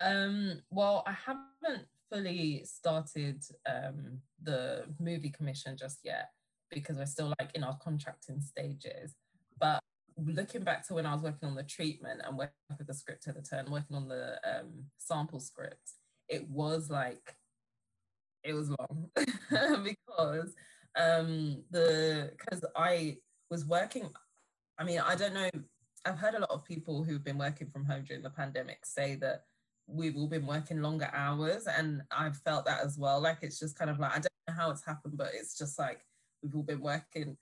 Um, 0.00 0.62
well, 0.70 1.02
I 1.06 1.12
haven't 1.12 1.86
fully 2.10 2.62
started 2.64 3.42
um, 3.66 4.20
the 4.42 4.84
movie 5.00 5.30
commission 5.30 5.76
just 5.76 6.00
yet 6.04 6.30
because 6.70 6.96
we're 6.96 7.06
still 7.06 7.32
like 7.38 7.50
in 7.54 7.64
our 7.64 7.78
contracting 7.82 8.40
stages. 8.40 9.14
But 9.58 9.80
looking 10.18 10.62
back 10.62 10.86
to 10.86 10.94
when 10.94 11.06
I 11.06 11.14
was 11.14 11.22
working 11.22 11.48
on 11.48 11.54
the 11.54 11.62
treatment 11.62 12.20
and 12.24 12.36
working 12.36 12.54
with 12.76 12.86
the 12.86 12.94
script 12.94 13.26
editor 13.28 13.56
and 13.56 13.68
working 13.70 13.96
on 13.96 14.08
the 14.08 14.38
um, 14.44 14.84
sample 14.98 15.40
script, 15.40 15.92
it 16.28 16.48
was 16.48 16.90
like 16.90 17.36
it 18.44 18.52
was 18.52 18.70
long. 18.70 19.10
Because 19.84 20.54
um 20.98 21.62
the 21.70 22.32
because 22.36 22.64
I 22.74 23.18
was 23.50 23.64
working 23.64 24.08
I 24.78 24.84
mean 24.84 25.00
I 25.00 25.14
don't 25.14 25.34
know 25.34 25.50
I've 26.04 26.18
heard 26.18 26.34
a 26.34 26.40
lot 26.40 26.50
of 26.50 26.64
people 26.64 27.04
who've 27.04 27.24
been 27.24 27.38
working 27.38 27.68
from 27.68 27.84
home 27.84 28.04
during 28.04 28.22
the 28.22 28.30
pandemic 28.30 28.86
say 28.86 29.16
that 29.16 29.44
we've 29.88 30.16
all 30.16 30.28
been 30.28 30.46
working 30.46 30.82
longer 30.82 31.10
hours 31.12 31.66
and 31.66 32.02
I've 32.10 32.36
felt 32.38 32.66
that 32.66 32.84
as 32.84 32.98
well. 32.98 33.20
Like 33.20 33.38
it's 33.42 33.58
just 33.58 33.78
kind 33.78 33.90
of 33.90 33.98
like 33.98 34.12
I 34.12 34.14
don't 34.14 34.32
know 34.48 34.54
how 34.54 34.70
it's 34.70 34.84
happened 34.84 35.16
but 35.16 35.30
it's 35.34 35.56
just 35.58 35.78
like 35.78 36.04
we've 36.42 36.54
all 36.54 36.62
been 36.62 36.80
working 36.80 37.36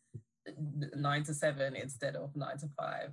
9 0.97 1.23
to 1.25 1.35
7 1.35 1.77
instead 1.77 2.17
of 2.17 2.35
9 2.37 2.59
to 2.59 2.69
5 2.77 3.11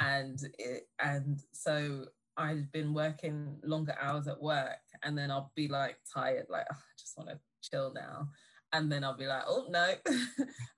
and 0.00 0.38
it 0.58 0.88
and 1.02 1.40
so 1.52 2.06
I've 2.36 2.70
been 2.72 2.92
working 2.94 3.56
longer 3.62 3.94
hours 4.00 4.26
at 4.26 4.40
work 4.40 4.78
and 5.02 5.16
then 5.16 5.30
I'll 5.30 5.52
be 5.54 5.68
like 5.68 5.96
tired, 6.12 6.46
like, 6.48 6.66
oh, 6.70 6.76
I 6.76 6.94
just 6.98 7.16
want 7.16 7.30
to 7.30 7.38
chill 7.62 7.92
now. 7.94 8.28
And 8.72 8.90
then 8.90 9.04
I'll 9.04 9.16
be 9.16 9.26
like, 9.26 9.44
oh 9.46 9.66
no, 9.68 9.94
I 10.08 10.14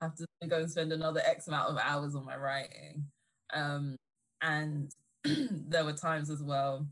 have 0.03 0.17
to 0.17 0.27
go 0.47 0.59
and 0.59 0.71
spend 0.71 0.93
another 0.93 1.23
X 1.25 1.49
amount 1.49 1.71
of 1.71 1.79
hours 1.83 2.15
on 2.15 2.27
my 2.27 2.37
writing. 2.37 3.05
Um, 3.55 3.97
and 4.43 4.91
there 5.25 5.85
were 5.85 5.95
times 5.95 6.29
as 6.29 6.43
well, 6.43 6.87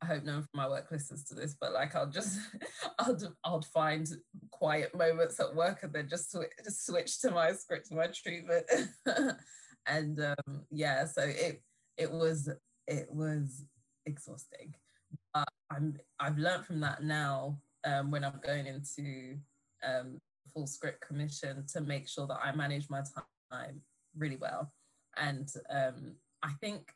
I 0.00 0.06
hope 0.06 0.24
no 0.24 0.34
one 0.34 0.42
from 0.42 0.58
my 0.58 0.68
work 0.68 0.90
listens 0.90 1.24
to 1.24 1.34
this, 1.34 1.56
but 1.60 1.72
like 1.72 1.94
I'll 1.94 2.08
just, 2.08 2.38
I'll, 2.98 3.18
I'll 3.44 3.62
find 3.62 4.08
quiet 4.50 4.96
moments 4.96 5.38
at 5.40 5.54
work 5.54 5.82
and 5.82 5.92
then 5.92 6.08
just, 6.08 6.30
sw- 6.30 6.64
just 6.64 6.86
switch 6.86 7.20
to 7.20 7.30
my 7.30 7.52
script, 7.52 7.92
my 7.92 8.06
treatment. 8.06 8.64
and 9.86 10.20
um, 10.20 10.62
yeah, 10.70 11.04
so 11.04 11.22
it, 11.22 11.62
it 11.98 12.10
was, 12.10 12.48
it 12.86 13.08
was 13.10 13.64
exhausting. 14.08 14.74
But 15.32 15.48
I'm 15.70 15.96
I've 16.18 16.38
learned 16.38 16.66
from 16.66 16.80
that 16.80 17.02
now 17.02 17.58
um, 17.84 18.10
when 18.10 18.24
I'm 18.24 18.40
going 18.44 18.66
into 18.66 19.36
um, 19.86 20.18
full 20.52 20.66
script 20.66 21.06
commission 21.06 21.64
to 21.72 21.80
make 21.80 22.08
sure 22.08 22.26
that 22.26 22.38
I 22.42 22.54
manage 22.54 22.90
my 22.90 23.02
time 23.52 23.80
really 24.16 24.36
well. 24.36 24.72
And 25.16 25.48
um, 25.70 26.14
I 26.42 26.52
think 26.60 26.92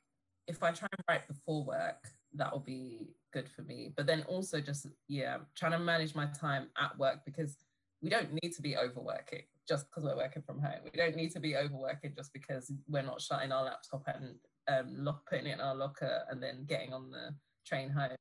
if 0.49 0.63
I 0.63 0.73
try 0.73 0.89
and 0.93 1.05
write 1.09 1.29
before 1.29 1.65
work, 1.65 2.09
that 2.35 2.53
will 2.53 2.61
be 2.61 3.09
good 3.33 3.49
for 3.49 3.63
me. 3.63 3.93
But 3.97 4.07
then 4.07 4.25
also 4.29 4.61
just 4.61 4.87
yeah, 5.09 5.39
trying 5.57 5.73
to 5.73 5.79
manage 5.79 6.15
my 6.15 6.27
time 6.27 6.69
at 6.81 6.99
work 6.99 7.21
because 7.25 7.57
we 8.03 8.11
don't 8.11 8.33
need 8.43 8.53
to 8.53 8.63
be 8.63 8.77
overworking 8.77 9.43
just 9.69 9.87
because 9.89 10.05
we're 10.05 10.17
working 10.17 10.43
from 10.43 10.61
home. 10.61 10.81
We 10.85 10.91
don't 10.97 11.17
need 11.17 11.31
to 11.33 11.41
be 11.41 11.57
overworking 11.57 12.15
just 12.17 12.33
because 12.33 12.73
we're 12.89 13.03
not 13.03 13.21
shutting 13.21 13.53
our 13.53 13.65
laptop 13.65 14.03
and 14.07 14.35
um, 14.81 15.05
lock, 15.05 15.29
putting 15.29 15.47
it 15.47 15.55
in 15.55 15.61
our 15.61 15.75
locker 15.75 16.23
and 16.31 16.43
then 16.43 16.65
getting 16.67 16.93
on 16.93 17.11
the 17.11 17.35
train 17.67 17.91
home. 17.91 18.17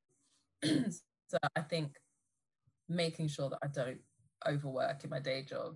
so 1.28 1.38
I 1.56 1.62
think 1.62 1.94
making 2.90 3.28
sure 3.28 3.50
that 3.50 3.60
I 3.64 3.68
don't 3.68 4.00
overwork 4.48 5.04
in 5.04 5.10
my 5.10 5.20
day 5.20 5.44
job 5.44 5.76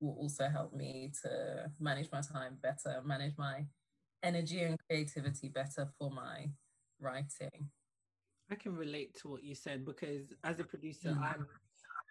will 0.00 0.16
also 0.20 0.48
help 0.48 0.74
me 0.74 1.12
to 1.22 1.70
manage 1.80 2.08
my 2.12 2.20
time 2.20 2.58
better, 2.62 3.00
manage 3.04 3.34
my 3.38 3.64
energy 4.22 4.62
and 4.62 4.78
creativity 4.88 5.48
better 5.48 5.88
for 5.98 6.10
my 6.10 6.50
writing. 7.00 7.70
I 8.50 8.54
can 8.54 8.76
relate 8.76 9.16
to 9.20 9.28
what 9.28 9.42
you 9.42 9.54
said 9.54 9.84
because 9.84 10.32
as 10.44 10.60
a 10.60 10.64
producer, 10.64 11.08
mm. 11.08 11.22
I'm 11.22 11.46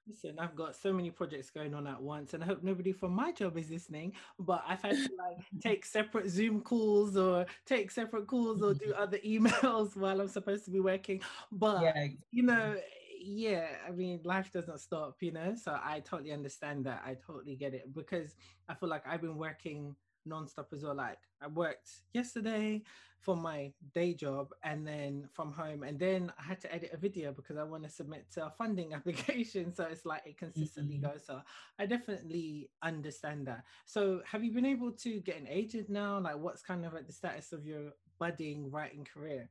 Listen, 0.08 0.38
I've 0.38 0.56
got 0.56 0.76
so 0.76 0.94
many 0.94 1.10
projects 1.10 1.50
going 1.50 1.74
on 1.74 1.88
at 1.88 2.00
once, 2.00 2.34
and 2.34 2.44
I 2.44 2.46
hope 2.46 2.62
nobody 2.62 2.92
from 2.92 3.12
my 3.14 3.32
job 3.32 3.58
is 3.58 3.72
listening. 3.72 4.14
But 4.38 4.64
I've 4.68 4.82
had 4.82 4.92
to 4.92 5.10
like 5.18 5.38
take 5.62 5.84
separate 5.84 6.30
Zoom 6.30 6.62
calls 6.62 7.18
or 7.18 7.48
take 7.66 7.90
separate 7.90 8.28
calls 8.28 8.62
or 8.62 8.76
do 8.76 8.94
other 8.94 9.18
emails 9.26 9.96
while 9.98 10.22
I'm 10.22 10.28
supposed 10.28 10.66
to 10.66 10.72
be 10.72 10.80
working. 10.80 11.22
But 11.52 11.82
yeah. 11.82 12.08
you 12.32 12.44
know, 12.44 12.76
mm. 12.76 12.82
yeah, 13.20 13.68
I 13.88 13.92
mean, 13.92 14.20
life 14.24 14.52
doesn't 14.52 14.80
stop, 14.80 15.18
you 15.22 15.32
know. 15.32 15.56
So 15.56 15.72
I 15.72 16.02
totally 16.02 16.34
understand 16.34 16.86
that. 16.86 17.02
I 17.04 17.16
totally 17.26 17.56
get 17.56 17.74
it 17.74 17.92
because 17.94 18.36
I 18.70 18.76
feel 18.76 18.90
like 18.90 19.08
I've 19.08 19.22
been 19.22 19.38
working 19.38 19.96
nonstop 20.28 20.74
as 20.74 20.84
well. 20.84 20.96
Like 20.96 21.20
I 21.42 21.48
worked 21.48 21.90
yesterday 22.14 22.84
for 23.20 23.36
my 23.36 23.72
day 23.94 24.14
job 24.14 24.54
and 24.64 24.86
then 24.88 25.28
from 25.34 25.52
home, 25.52 25.84
and 25.84 25.98
then 25.98 26.32
I 26.40 26.44
had 26.44 26.62
to 26.62 26.74
edit 26.74 26.92
a 26.94 26.98
video 26.98 27.32
because 27.32 27.58
I 27.58 27.64
want 27.64 27.84
to 27.84 27.90
submit 27.90 28.26
to 28.34 28.46
a 28.46 28.50
funding 28.58 28.94
application. 29.00 29.74
So 29.74 29.86
it's 29.86 30.06
like 30.06 30.24
it 30.26 30.38
consistently 30.38 30.98
mm-hmm. 30.98 31.12
goes. 31.12 31.26
So 31.26 31.42
I 31.80 31.86
definitely 31.86 32.70
understand 32.84 33.48
that. 33.48 33.64
So 33.86 34.22
have 34.26 34.44
you 34.44 34.52
been 34.52 34.66
able 34.66 34.92
to 34.92 35.20
get 35.22 35.40
an 35.40 35.48
agent 35.48 35.90
now? 35.90 36.20
Like, 36.20 36.38
what's 36.38 36.62
kind 36.62 36.86
of 36.86 36.94
like 36.94 37.08
the 37.08 37.14
status 37.14 37.52
of 37.52 37.66
your 37.66 37.94
budding 38.20 38.70
writing 38.70 39.06
career? 39.12 39.50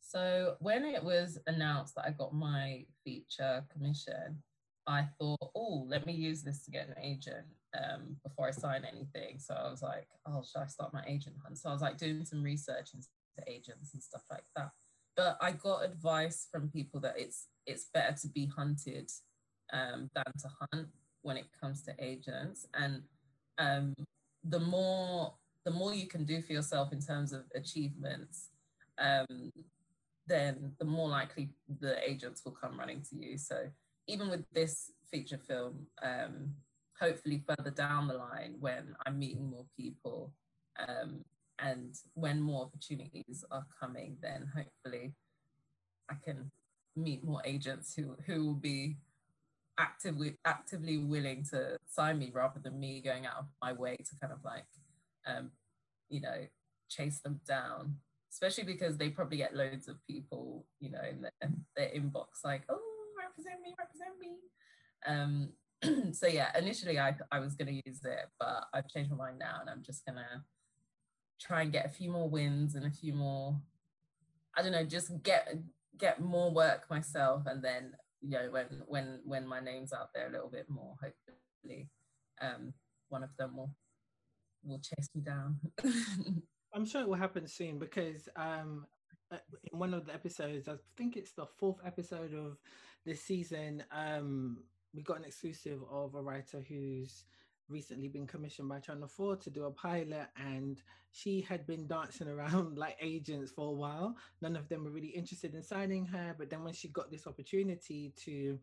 So 0.00 0.56
when 0.60 0.84
it 0.84 1.02
was 1.02 1.38
announced 1.46 1.94
that 1.96 2.04
I 2.06 2.10
got 2.10 2.34
my 2.34 2.84
feature 3.04 3.64
commission, 3.72 4.42
I 4.86 5.08
thought, 5.18 5.50
oh, 5.54 5.86
let 5.88 6.06
me 6.06 6.12
use 6.12 6.42
this 6.42 6.62
to 6.64 6.70
get 6.70 6.88
an 6.88 7.02
agent 7.02 7.46
um, 7.74 8.16
before 8.22 8.48
I 8.48 8.50
sign 8.50 8.84
anything. 8.84 9.38
So 9.38 9.54
I 9.54 9.70
was 9.70 9.82
like, 9.82 10.06
oh, 10.26 10.42
should 10.42 10.62
I 10.62 10.66
start 10.66 10.92
my 10.92 11.04
agent 11.06 11.36
hunt? 11.42 11.58
So 11.58 11.68
I 11.68 11.72
was 11.72 11.82
like 11.82 11.98
doing 11.98 12.24
some 12.24 12.42
research 12.42 12.90
into 12.94 13.08
agents 13.46 13.94
and 13.94 14.02
stuff 14.02 14.22
like 14.30 14.44
that. 14.56 14.70
But 15.16 15.38
I 15.40 15.52
got 15.52 15.84
advice 15.84 16.48
from 16.50 16.70
people 16.70 17.00
that 17.00 17.14
it's 17.16 17.48
it's 17.66 17.86
better 17.94 18.14
to 18.22 18.28
be 18.28 18.46
hunted 18.46 19.10
um, 19.72 20.10
than 20.14 20.24
to 20.24 20.48
hunt 20.60 20.88
when 21.22 21.36
it 21.36 21.46
comes 21.60 21.82
to 21.82 21.94
agents. 21.98 22.66
And 22.74 23.02
um, 23.58 23.94
the 24.42 24.60
more 24.60 25.34
the 25.64 25.70
more 25.70 25.94
you 25.94 26.06
can 26.06 26.24
do 26.24 26.42
for 26.42 26.52
yourself 26.52 26.92
in 26.92 27.00
terms 27.00 27.32
of 27.32 27.44
achievements, 27.54 28.50
um, 28.98 29.50
then 30.26 30.72
the 30.78 30.84
more 30.84 31.08
likely 31.08 31.50
the 31.80 31.96
agents 32.08 32.42
will 32.44 32.52
come 32.52 32.78
running 32.78 33.02
to 33.10 33.16
you. 33.16 33.38
So 33.38 33.68
even 34.06 34.28
with 34.28 34.44
this 34.52 34.90
feature 35.10 35.38
film, 35.38 35.86
um, 36.02 36.52
hopefully 37.00 37.42
further 37.46 37.70
down 37.70 38.08
the 38.08 38.14
line 38.14 38.56
when 38.60 38.94
I'm 39.06 39.18
meeting 39.18 39.50
more 39.50 39.66
people 39.76 40.32
um, 40.78 41.24
and 41.58 41.94
when 42.14 42.40
more 42.40 42.62
opportunities 42.62 43.44
are 43.50 43.66
coming, 43.80 44.16
then 44.20 44.50
hopefully 44.54 45.14
I 46.10 46.14
can 46.24 46.50
meet 46.96 47.24
more 47.24 47.42
agents 47.44 47.94
who, 47.94 48.16
who 48.26 48.44
will 48.44 48.54
be 48.54 48.96
actively 49.76 50.36
actively 50.44 50.98
willing 50.98 51.44
to 51.44 51.76
sign 51.90 52.16
me 52.18 52.30
rather 52.32 52.60
than 52.62 52.78
me 52.78 53.00
going 53.00 53.26
out 53.26 53.38
of 53.38 53.46
my 53.60 53.72
way 53.72 53.96
to 53.96 54.16
kind 54.20 54.32
of 54.32 54.38
like 54.44 54.66
um, 55.26 55.50
you 56.08 56.20
know 56.20 56.46
chase 56.88 57.20
them 57.20 57.40
down. 57.46 57.96
Especially 58.30 58.64
because 58.64 58.96
they 58.96 59.10
probably 59.10 59.36
get 59.36 59.54
loads 59.54 59.86
of 59.86 59.96
people 60.08 60.64
you 60.80 60.90
know 60.90 61.00
in 61.08 61.22
their, 61.22 61.50
their 61.76 61.88
inbox 61.88 62.44
like 62.44 62.62
oh 62.68 62.80
represent 63.18 63.60
me 63.62 63.74
represent 63.78 64.18
me. 64.20 64.36
Um, 65.06 65.50
so 66.12 66.26
yeah, 66.26 66.56
initially 66.58 66.98
I, 66.98 67.14
I 67.30 67.40
was 67.40 67.54
going 67.54 67.68
to 67.68 67.88
use 67.88 68.04
it, 68.04 68.26
but 68.38 68.64
I've 68.72 68.88
changed 68.88 69.10
my 69.10 69.16
mind 69.16 69.38
now 69.38 69.58
and 69.60 69.70
I'm 69.70 69.82
just 69.82 70.04
going 70.04 70.16
to 70.16 70.42
try 71.40 71.62
and 71.62 71.72
get 71.72 71.86
a 71.86 71.90
few 71.90 72.10
more 72.10 72.28
wins 72.28 72.74
and 72.74 72.86
a 72.86 72.90
few 72.90 73.12
more, 73.12 73.56
I 74.56 74.62
don't 74.62 74.72
know, 74.72 74.84
just 74.84 75.22
get 75.22 75.54
get 75.98 76.20
more 76.20 76.50
work 76.50 76.90
myself. 76.90 77.42
And 77.46 77.62
then, 77.62 77.92
you 78.20 78.30
know, 78.30 78.48
when, 78.50 78.66
when, 78.86 79.20
when 79.24 79.46
my 79.46 79.60
name's 79.60 79.92
out 79.92 80.08
there 80.14 80.28
a 80.28 80.32
little 80.32 80.50
bit 80.50 80.66
more, 80.68 80.96
hopefully 81.00 81.88
um, 82.40 82.72
one 83.08 83.22
of 83.22 83.30
them 83.38 83.56
will 83.56 83.70
will 84.64 84.80
chase 84.80 85.10
me 85.14 85.20
down. 85.20 85.58
I'm 86.74 86.86
sure 86.86 87.02
it 87.02 87.08
will 87.08 87.14
happen 87.14 87.46
soon 87.46 87.78
because 87.78 88.28
um, 88.34 88.86
uh, 89.30 89.36
in 89.70 89.78
one 89.78 89.94
of 89.94 90.06
the 90.06 90.14
episodes, 90.14 90.68
I 90.68 90.74
think 90.96 91.16
it's 91.16 91.32
the 91.32 91.46
fourth 91.58 91.78
episode 91.84 92.34
of 92.34 92.56
this 93.04 93.22
season, 93.22 93.84
um, 93.92 94.58
we 94.94 95.02
got 95.02 95.18
an 95.18 95.24
exclusive 95.24 95.80
of 95.90 96.14
a 96.14 96.22
writer 96.22 96.64
who's 96.66 97.24
recently 97.68 98.08
been 98.08 98.26
commissioned 98.26 98.68
by 98.68 98.78
Channel 98.78 99.08
4 99.08 99.36
to 99.36 99.50
do 99.50 99.64
a 99.64 99.70
pilot 99.70 100.26
and 100.36 100.82
she 101.10 101.40
had 101.40 101.66
been 101.66 101.86
dancing 101.86 102.28
around 102.34 102.78
like 102.78 102.96
agents 103.00 103.50
for 103.50 103.68
a 103.68 103.72
while. 103.72 104.16
None 104.40 104.56
of 104.56 104.68
them 104.68 104.84
were 104.84 104.90
really 104.90 105.08
interested 105.08 105.54
in 105.54 105.62
signing 105.62 106.04
her, 106.06 106.34
but 106.38 106.50
then 106.50 106.62
when 106.62 106.74
she 106.74 106.88
got 106.88 107.10
this 107.10 107.26
opportunity 107.26 108.12
to 108.24 108.58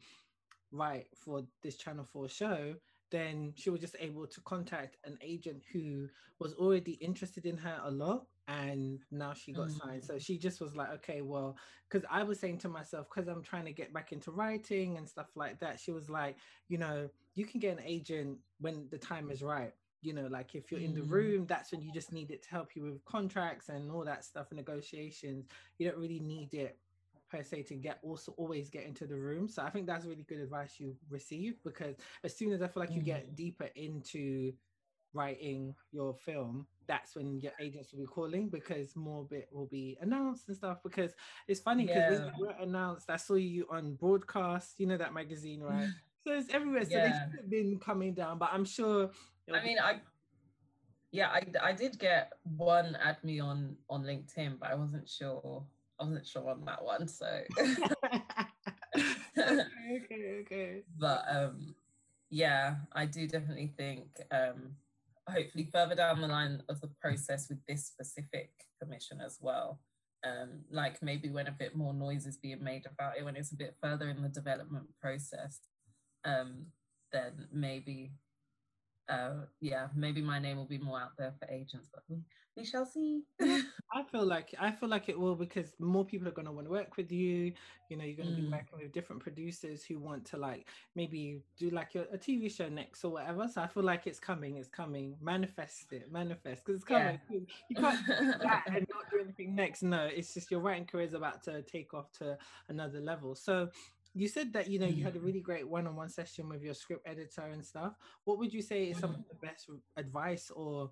write 0.71 1.07
for 1.15 1.43
this 1.61 1.75
Channel 1.75 2.07
4 2.11 2.29
show, 2.29 2.75
then 3.09 3.53
she 3.55 3.69
was 3.69 3.81
just 3.81 3.95
able 3.99 4.25
to 4.25 4.41
contact 4.41 4.97
an 5.03 5.17
agent 5.21 5.61
who 5.73 6.07
was 6.39 6.53
already 6.53 6.93
interested 6.93 7.45
in 7.45 7.57
her 7.57 7.79
a 7.83 7.91
lot 7.91 8.25
and 8.59 8.99
now 9.11 9.33
she 9.33 9.51
got 9.51 9.67
mm-hmm. 9.67 9.87
signed 9.87 10.03
so 10.03 10.17
she 10.17 10.37
just 10.37 10.59
was 10.59 10.75
like 10.75 10.89
okay 10.91 11.21
well 11.21 11.55
because 11.89 12.05
i 12.11 12.23
was 12.23 12.39
saying 12.39 12.57
to 12.57 12.67
myself 12.67 13.07
because 13.13 13.27
i'm 13.27 13.43
trying 13.43 13.65
to 13.65 13.71
get 13.71 13.93
back 13.93 14.11
into 14.11 14.31
writing 14.31 14.97
and 14.97 15.07
stuff 15.07 15.27
like 15.35 15.59
that 15.59 15.79
she 15.79 15.91
was 15.91 16.09
like 16.09 16.35
you 16.67 16.77
know 16.77 17.09
you 17.35 17.45
can 17.45 17.59
get 17.59 17.77
an 17.77 17.83
agent 17.85 18.37
when 18.59 18.87
the 18.91 18.97
time 18.97 19.31
is 19.31 19.41
right 19.41 19.73
you 20.01 20.13
know 20.13 20.27
like 20.29 20.55
if 20.55 20.71
you're 20.71 20.79
mm-hmm. 20.79 20.89
in 20.89 20.95
the 20.95 21.07
mm. 21.07 21.11
room 21.11 21.45
that's 21.47 21.71
when 21.71 21.81
you 21.81 21.91
just 21.93 22.11
need 22.11 22.31
it 22.31 22.43
to 22.43 22.49
help 22.49 22.75
you 22.75 22.83
with 22.83 23.05
contracts 23.05 23.69
and 23.69 23.91
all 23.91 24.03
that 24.03 24.25
stuff 24.25 24.47
negotiations 24.51 25.45
you 25.77 25.87
don't 25.87 25.99
really 25.99 26.19
need 26.19 26.53
it 26.53 26.77
per 27.29 27.43
se 27.43 27.63
to 27.63 27.75
get 27.75 27.99
also 28.03 28.33
always 28.37 28.69
get 28.69 28.83
into 28.83 29.07
the 29.07 29.15
room. 29.15 29.47
So 29.47 29.63
I 29.63 29.69
think 29.69 29.87
that's 29.87 30.05
really 30.05 30.25
good 30.27 30.41
advice 30.41 30.75
you 30.79 30.95
receive 31.09 31.55
because 31.63 31.95
as 32.25 32.35
soon 32.35 32.51
as 32.51 32.61
I 32.61 32.67
feel 32.67 32.81
like 32.81 32.91
you 32.91 33.01
get 33.01 33.31
mm. 33.31 33.35
deeper 33.35 33.69
into 33.75 34.51
writing 35.13 35.75
your 35.91 36.13
film, 36.13 36.67
that's 36.87 37.15
when 37.15 37.39
your 37.39 37.53
agents 37.59 37.91
will 37.91 37.99
be 37.99 38.05
calling 38.05 38.49
because 38.49 38.95
more 38.95 39.23
bit 39.23 39.49
will 39.51 39.67
be 39.67 39.97
announced 40.01 40.47
and 40.47 40.57
stuff. 40.57 40.79
Because 40.83 41.13
it's 41.47 41.59
funny 41.59 41.85
because 41.85 42.19
yeah. 42.19 42.31
you 42.37 42.45
were 42.47 42.55
announced, 42.59 43.09
I 43.09 43.17
saw 43.17 43.35
you 43.35 43.65
on 43.69 43.95
broadcast, 43.95 44.75
you 44.77 44.87
know 44.87 44.97
that 44.97 45.13
magazine, 45.13 45.61
right? 45.61 45.89
so 46.25 46.33
it's 46.33 46.53
everywhere. 46.53 46.85
So 46.85 46.91
yeah. 46.91 47.27
they've 47.33 47.49
been 47.49 47.79
coming 47.79 48.13
down, 48.13 48.37
but 48.37 48.49
I'm 48.51 48.65
sure. 48.65 49.09
I 49.53 49.63
mean, 49.63 49.77
I 49.79 49.99
yeah, 51.11 51.29
I 51.29 51.43
I 51.61 51.73
did 51.73 51.99
get 51.99 52.33
one 52.43 52.97
add 53.01 53.23
me 53.23 53.39
on 53.39 53.75
on 53.89 54.03
LinkedIn, 54.03 54.59
but 54.59 54.71
I 54.71 54.75
wasn't 54.75 55.09
sure 55.09 55.63
I 56.01 56.03
wasn't 56.03 56.27
sure 56.27 56.49
on 56.49 56.65
that 56.65 56.83
one, 56.83 57.07
so. 57.07 57.25
okay, 57.59 57.83
okay, 58.97 60.39
okay, 60.41 60.81
But 60.99 61.23
um, 61.29 61.75
yeah, 62.29 62.75
I 62.93 63.05
do 63.05 63.27
definitely 63.27 63.71
think 63.77 64.07
um, 64.31 64.71
hopefully 65.31 65.69
further 65.71 65.95
down 65.95 66.21
the 66.21 66.27
line 66.27 66.61
of 66.69 66.81
the 66.81 66.89
process 66.99 67.49
with 67.49 67.59
this 67.67 67.85
specific 67.85 68.51
commission 68.81 69.19
as 69.21 69.37
well. 69.41 69.79
Um, 70.23 70.61
like 70.69 71.01
maybe 71.01 71.29
when 71.29 71.47
a 71.47 71.51
bit 71.51 71.75
more 71.75 71.93
noise 71.93 72.27
is 72.27 72.37
being 72.37 72.63
made 72.63 72.85
about 72.85 73.17
it, 73.17 73.25
when 73.25 73.35
it's 73.35 73.51
a 73.51 73.57
bit 73.57 73.75
further 73.81 74.09
in 74.09 74.21
the 74.21 74.29
development 74.29 74.85
process, 75.01 75.59
um, 76.25 76.67
then 77.11 77.47
maybe 77.51 78.11
uh, 79.11 79.31
yeah, 79.59 79.87
maybe 79.95 80.21
my 80.21 80.39
name 80.39 80.57
will 80.57 80.65
be 80.65 80.77
more 80.77 80.99
out 80.99 81.17
there 81.17 81.33
for 81.39 81.51
agents, 81.51 81.87
but 81.93 82.03
we, 82.09 82.17
we 82.55 82.65
shall 82.65 82.85
see. 82.85 83.23
I 83.41 84.03
feel 84.11 84.25
like 84.25 84.53
I 84.59 84.71
feel 84.71 84.89
like 84.89 85.09
it 85.09 85.19
will 85.19 85.35
because 85.35 85.73
more 85.79 86.05
people 86.05 86.27
are 86.27 86.31
going 86.31 86.45
to 86.45 86.51
want 86.51 86.67
to 86.67 86.71
work 86.71 86.97
with 86.97 87.11
you. 87.11 87.53
You 87.89 87.97
know, 87.97 88.03
you're 88.03 88.15
going 88.15 88.35
to 88.35 88.41
mm. 88.41 88.45
be 88.45 88.51
working 88.51 88.79
with 88.81 88.91
different 88.93 89.21
producers 89.21 89.83
who 89.83 89.99
want 89.99 90.25
to 90.25 90.37
like 90.37 90.67
maybe 90.95 91.41
do 91.57 91.69
like 91.69 91.95
a, 91.95 92.01
a, 92.13 92.17
TV 92.17 92.53
show 92.53 92.69
next 92.69 93.03
or 93.03 93.11
whatever. 93.11 93.47
So 93.47 93.61
I 93.61 93.67
feel 93.67 93.83
like 93.83 94.07
it's 94.07 94.19
coming. 94.19 94.57
It's 94.57 94.69
coming. 94.69 95.15
Manifest 95.21 95.91
it. 95.91 96.11
Manifest 96.11 96.63
because 96.65 96.81
it's 96.81 96.85
coming. 96.85 97.19
Yeah. 97.29 97.39
You 97.69 97.75
can't 97.77 98.05
do 98.05 98.33
that 98.43 98.63
and 98.67 98.87
not 98.93 99.11
do 99.11 99.19
anything 99.21 99.55
next. 99.55 99.83
No, 99.83 100.03
it's 100.03 100.33
just 100.33 100.51
your 100.51 100.61
writing 100.61 100.85
career 100.85 101.05
is 101.05 101.13
about 101.13 101.43
to 101.43 101.61
take 101.63 101.93
off 101.93 102.11
to 102.19 102.37
another 102.69 102.99
level. 102.99 103.35
So 103.35 103.69
you 104.13 104.27
said 104.27 104.51
that 104.53 104.69
you 104.69 104.79
know 104.79 104.87
you 104.87 105.03
had 105.03 105.15
a 105.15 105.19
really 105.19 105.39
great 105.39 105.67
one-on-one 105.67 106.09
session 106.09 106.49
with 106.49 106.61
your 106.61 106.73
script 106.73 107.07
editor 107.07 107.43
and 107.53 107.65
stuff 107.65 107.93
what 108.25 108.37
would 108.37 108.53
you 108.53 108.61
say 108.61 108.85
is 108.85 108.97
some 108.97 109.11
of 109.11 109.17
mm. 109.17 109.27
the 109.29 109.47
best 109.47 109.69
advice 109.97 110.51
or 110.55 110.89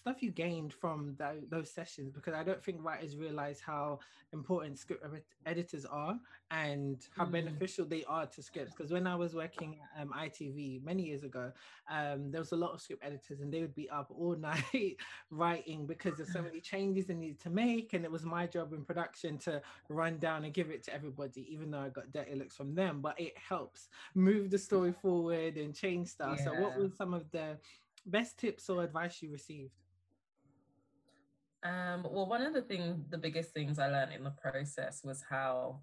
stuff 0.00 0.22
you 0.22 0.30
gained 0.30 0.72
from 0.72 1.14
that, 1.18 1.50
those 1.50 1.70
sessions 1.70 2.10
because 2.10 2.34
I 2.34 2.42
don't 2.42 2.62
think 2.64 2.78
writers 2.82 3.16
realize 3.16 3.60
how 3.60 3.98
important 4.32 4.78
script 4.78 5.04
editors 5.44 5.84
are 5.84 6.18
and 6.50 6.98
how 7.16 7.26
mm. 7.26 7.32
beneficial 7.32 7.84
they 7.84 8.04
are 8.04 8.26
to 8.26 8.42
scripts. 8.42 8.72
Because 8.74 8.90
when 8.90 9.06
I 9.06 9.14
was 9.14 9.34
working 9.34 9.78
at 9.96 10.02
um, 10.02 10.12
ITV 10.16 10.82
many 10.82 11.02
years 11.02 11.22
ago, 11.22 11.52
um, 11.90 12.30
there 12.30 12.40
was 12.40 12.52
a 12.52 12.56
lot 12.56 12.72
of 12.72 12.80
script 12.80 13.04
editors 13.04 13.40
and 13.40 13.52
they 13.52 13.60
would 13.60 13.74
be 13.74 13.90
up 13.90 14.10
all 14.16 14.36
night 14.36 14.96
writing 15.30 15.86
because 15.86 16.16
there's 16.16 16.32
so 16.32 16.42
many 16.42 16.60
changes 16.60 17.06
they 17.06 17.14
needed 17.14 17.40
to 17.40 17.50
make. 17.50 17.92
And 17.92 18.04
it 18.04 18.10
was 18.10 18.24
my 18.24 18.46
job 18.46 18.72
in 18.72 18.84
production 18.84 19.36
to 19.38 19.60
run 19.88 20.18
down 20.18 20.44
and 20.44 20.54
give 20.54 20.70
it 20.70 20.82
to 20.84 20.94
everybody, 20.94 21.46
even 21.52 21.70
though 21.70 21.80
I 21.80 21.88
got 21.90 22.12
dirty 22.12 22.34
looks 22.36 22.56
from 22.56 22.74
them. 22.74 23.00
But 23.00 23.20
it 23.20 23.34
helps 23.36 23.88
move 24.14 24.50
the 24.50 24.58
story 24.58 24.92
forward 24.92 25.56
and 25.56 25.74
change 25.74 26.08
stuff. 26.08 26.36
Yeah. 26.38 26.44
So, 26.44 26.60
what 26.60 26.78
were 26.78 26.90
some 26.96 27.12
of 27.12 27.30
the 27.32 27.58
best 28.06 28.38
tips 28.38 28.68
or 28.70 28.82
advice 28.82 29.20
you 29.22 29.30
received? 29.30 29.72
Um, 31.62 32.06
well, 32.10 32.26
one 32.26 32.42
of 32.42 32.54
the 32.54 32.62
things, 32.62 33.04
the 33.10 33.18
biggest 33.18 33.50
things 33.50 33.78
I 33.78 33.88
learned 33.88 34.12
in 34.12 34.24
the 34.24 34.30
process 34.30 35.02
was 35.04 35.22
how 35.28 35.80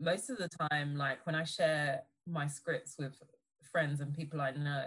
most 0.00 0.30
of 0.30 0.38
the 0.38 0.48
time, 0.48 0.96
like 0.96 1.24
when 1.26 1.34
I 1.34 1.44
share 1.44 2.02
my 2.26 2.46
scripts 2.46 2.96
with 2.98 3.14
friends 3.70 4.00
and 4.00 4.14
people 4.14 4.40
I 4.40 4.50
know, 4.50 4.86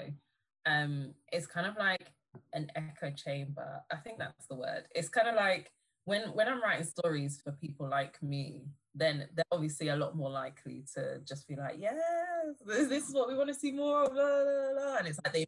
um, 0.65 1.13
it's 1.31 1.47
kind 1.47 1.65
of 1.65 1.77
like 1.77 2.07
an 2.53 2.69
echo 2.75 3.11
chamber. 3.11 3.81
I 3.91 3.95
think 3.97 4.19
that's 4.19 4.47
the 4.47 4.55
word. 4.55 4.83
It's 4.93 5.09
kind 5.09 5.27
of 5.27 5.35
like 5.35 5.71
when 6.05 6.23
when 6.33 6.47
I'm 6.47 6.61
writing 6.61 6.85
stories 6.85 7.39
for 7.43 7.51
people 7.53 7.87
like 7.89 8.21
me, 8.21 8.63
then 8.93 9.27
they're 9.35 9.45
obviously 9.51 9.89
a 9.89 9.95
lot 9.95 10.15
more 10.15 10.29
likely 10.29 10.83
to 10.95 11.19
just 11.25 11.47
be 11.47 11.55
like, 11.55 11.75
"Yes, 11.77 11.97
this, 12.65 12.91
is 13.09 13.13
what 13.13 13.27
we 13.27 13.35
want 13.35 13.49
to 13.49 13.53
see 13.53 13.71
more 13.71 14.03
of," 14.03 14.13
blah, 14.13 14.43
blah, 14.43 14.73
blah. 14.73 14.97
and 14.97 15.07
it's 15.07 15.19
like 15.23 15.33
they 15.33 15.45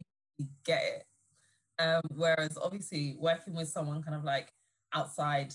get 0.64 0.82
it. 0.82 1.06
Um, 1.80 2.02
whereas 2.14 2.58
obviously 2.62 3.16
working 3.18 3.54
with 3.54 3.68
someone 3.68 4.02
kind 4.02 4.14
of 4.14 4.22
like 4.22 4.52
outside 4.94 5.54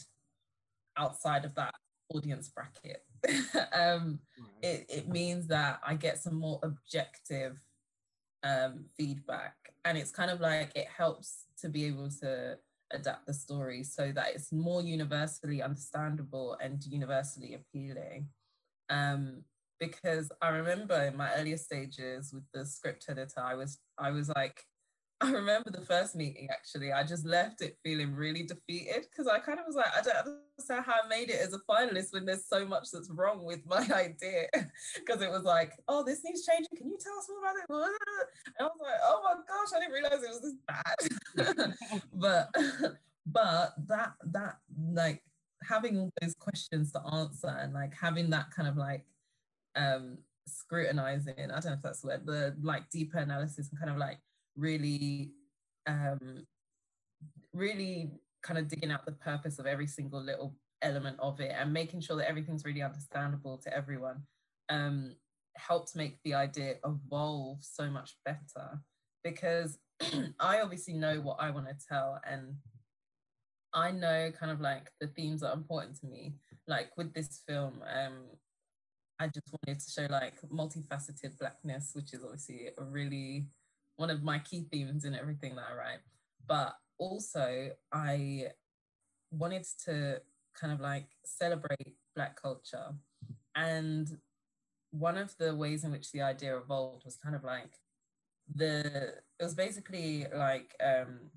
outside 0.97 1.45
of 1.45 1.53
that 1.55 1.75
audience 2.13 2.49
bracket, 2.49 3.03
um, 3.73 4.19
it, 4.61 4.85
it 4.89 5.07
means 5.07 5.47
that 5.47 5.79
I 5.85 5.93
get 5.93 6.17
some 6.17 6.35
more 6.35 6.59
objective 6.63 7.57
um, 8.43 8.85
feedback. 8.97 9.55
And 9.83 9.97
it's 9.97 10.11
kind 10.11 10.31
of 10.31 10.39
like 10.39 10.71
it 10.75 10.87
helps 10.87 11.45
to 11.61 11.69
be 11.69 11.85
able 11.85 12.09
to 12.21 12.57
adapt 12.91 13.27
the 13.27 13.33
story 13.33 13.83
so 13.83 14.11
that 14.11 14.27
it's 14.35 14.51
more 14.51 14.81
universally 14.81 15.61
understandable 15.61 16.57
and 16.61 16.83
universally 16.85 17.55
appealing. 17.55 18.29
Um, 18.89 19.43
because 19.79 20.31
I 20.41 20.49
remember 20.49 20.95
in 21.03 21.17
my 21.17 21.33
earlier 21.35 21.57
stages 21.57 22.31
with 22.33 22.43
the 22.53 22.65
script 22.65 23.05
editor, 23.09 23.41
I 23.41 23.55
was 23.55 23.79
I 23.97 24.11
was 24.11 24.29
like, 24.29 24.63
I 25.21 25.31
remember 25.31 25.71
the 25.71 25.85
first 25.85 26.15
meeting 26.15 26.49
actually. 26.51 26.91
I 26.91 27.03
just 27.03 27.25
left 27.25 27.61
it 27.61 27.77
feeling 27.83 28.13
really 28.13 28.43
defeated 28.43 29.05
because 29.09 29.27
I 29.27 29.39
kind 29.39 29.59
of 29.59 29.65
was 29.65 29.75
like, 29.75 29.87
I 29.97 30.01
don't 30.01 30.39
understand 30.57 30.85
how 30.85 30.95
I 31.03 31.07
made 31.07 31.29
it 31.29 31.39
as 31.39 31.53
a 31.53 31.59
finalist 31.69 32.11
when 32.11 32.25
there's 32.25 32.45
so 32.47 32.65
much 32.65 32.87
that's 32.91 33.09
wrong 33.09 33.45
with 33.45 33.65
my 33.65 33.77
idea. 33.95 34.47
Because 34.95 35.21
it 35.21 35.31
was 35.31 35.43
like, 35.43 35.71
oh, 35.87 36.03
this 36.03 36.21
needs 36.25 36.45
changing. 36.45 36.77
Can 36.77 36.89
you 36.89 36.97
tell 37.01 37.17
us 37.17 37.29
more 37.29 37.39
about 37.39 37.55
it? 37.55 37.65
And 38.57 38.67
I 38.67 38.71
was 38.71 38.79
like, 38.81 38.99
oh 39.03 39.21
my 39.23 39.35
gosh, 39.47 39.69
I 39.75 39.79
didn't 39.79 39.93
realize 39.93 40.23
it 40.23 40.29
was 40.29 40.41
this 40.41 40.55
bad. 41.57 41.73
but 42.13 42.49
but 43.25 43.73
that 43.87 44.13
that 44.31 44.57
like 44.91 45.23
having 45.63 45.97
all 45.97 46.11
those 46.21 46.35
questions 46.35 46.91
to 46.91 47.01
answer 47.13 47.47
and 47.47 47.73
like 47.73 47.93
having 47.99 48.29
that 48.29 48.51
kind 48.51 48.67
of 48.69 48.77
like 48.77 49.05
um 49.75 50.17
scrutinizing, 50.47 51.33
I 51.37 51.47
don't 51.47 51.65
know 51.65 51.73
if 51.73 51.81
that's 51.81 52.01
the 52.01 52.07
word, 52.07 52.25
the 52.25 52.55
like 52.61 52.89
deeper 52.89 53.17
analysis 53.17 53.69
and 53.71 53.79
kind 53.79 53.91
of 53.91 53.97
like 53.97 54.19
really 54.55 55.31
um 55.87 56.45
really 57.53 58.11
kind 58.43 58.59
of 58.59 58.67
digging 58.67 58.91
out 58.91 59.05
the 59.05 59.11
purpose 59.11 59.59
of 59.59 59.65
every 59.65 59.87
single 59.87 60.21
little 60.21 60.55
element 60.81 61.17
of 61.19 61.39
it 61.39 61.53
and 61.57 61.73
making 61.73 62.01
sure 62.01 62.17
that 62.17 62.29
everything's 62.29 62.65
really 62.65 62.81
understandable 62.81 63.57
to 63.57 63.73
everyone 63.75 64.21
um 64.69 65.15
helped 65.55 65.95
make 65.95 66.17
the 66.23 66.33
idea 66.33 66.75
evolve 66.85 67.57
so 67.61 67.89
much 67.89 68.17
better 68.25 68.81
because 69.23 69.77
I 70.39 70.59
obviously 70.61 70.93
know 70.93 71.21
what 71.21 71.37
I 71.39 71.49
want 71.49 71.67
to 71.67 71.75
tell 71.89 72.19
and 72.29 72.55
I 73.75 73.91
know 73.91 74.31
kind 74.31 74.51
of 74.51 74.61
like 74.61 74.89
the 75.01 75.07
themes 75.07 75.41
that 75.41 75.49
are 75.49 75.53
important 75.53 75.99
to 75.99 76.07
me. 76.07 76.35
Like 76.65 76.91
with 76.97 77.13
this 77.13 77.41
film, 77.45 77.81
um, 77.93 78.13
I 79.19 79.27
just 79.27 79.51
wanted 79.51 79.81
to 79.81 79.91
show 79.91 80.07
like 80.09 80.41
multifaceted 80.49 81.37
blackness, 81.37 81.91
which 81.93 82.13
is 82.13 82.23
obviously 82.23 82.69
a 82.77 82.83
really 82.83 83.47
one 83.97 84.09
of 84.09 84.23
my 84.23 84.39
key 84.39 84.67
themes 84.71 85.05
in 85.05 85.15
everything 85.15 85.55
that 85.55 85.65
I 85.71 85.75
write. 85.75 85.99
But 86.47 86.75
also, 86.97 87.69
I 87.91 88.47
wanted 89.31 89.65
to 89.85 90.21
kind 90.59 90.73
of 90.73 90.79
like 90.79 91.07
celebrate 91.25 91.95
Black 92.15 92.41
culture. 92.41 92.93
And 93.55 94.17
one 94.91 95.17
of 95.17 95.35
the 95.37 95.55
ways 95.55 95.83
in 95.83 95.91
which 95.91 96.11
the 96.11 96.21
idea 96.21 96.57
evolved 96.57 97.05
was 97.05 97.17
kind 97.17 97.35
of 97.35 97.43
like 97.43 97.79
the 98.53 99.13
it 99.39 99.43
was 99.43 99.55
basically 99.55 100.25
like 100.33 100.75
um 100.83 101.31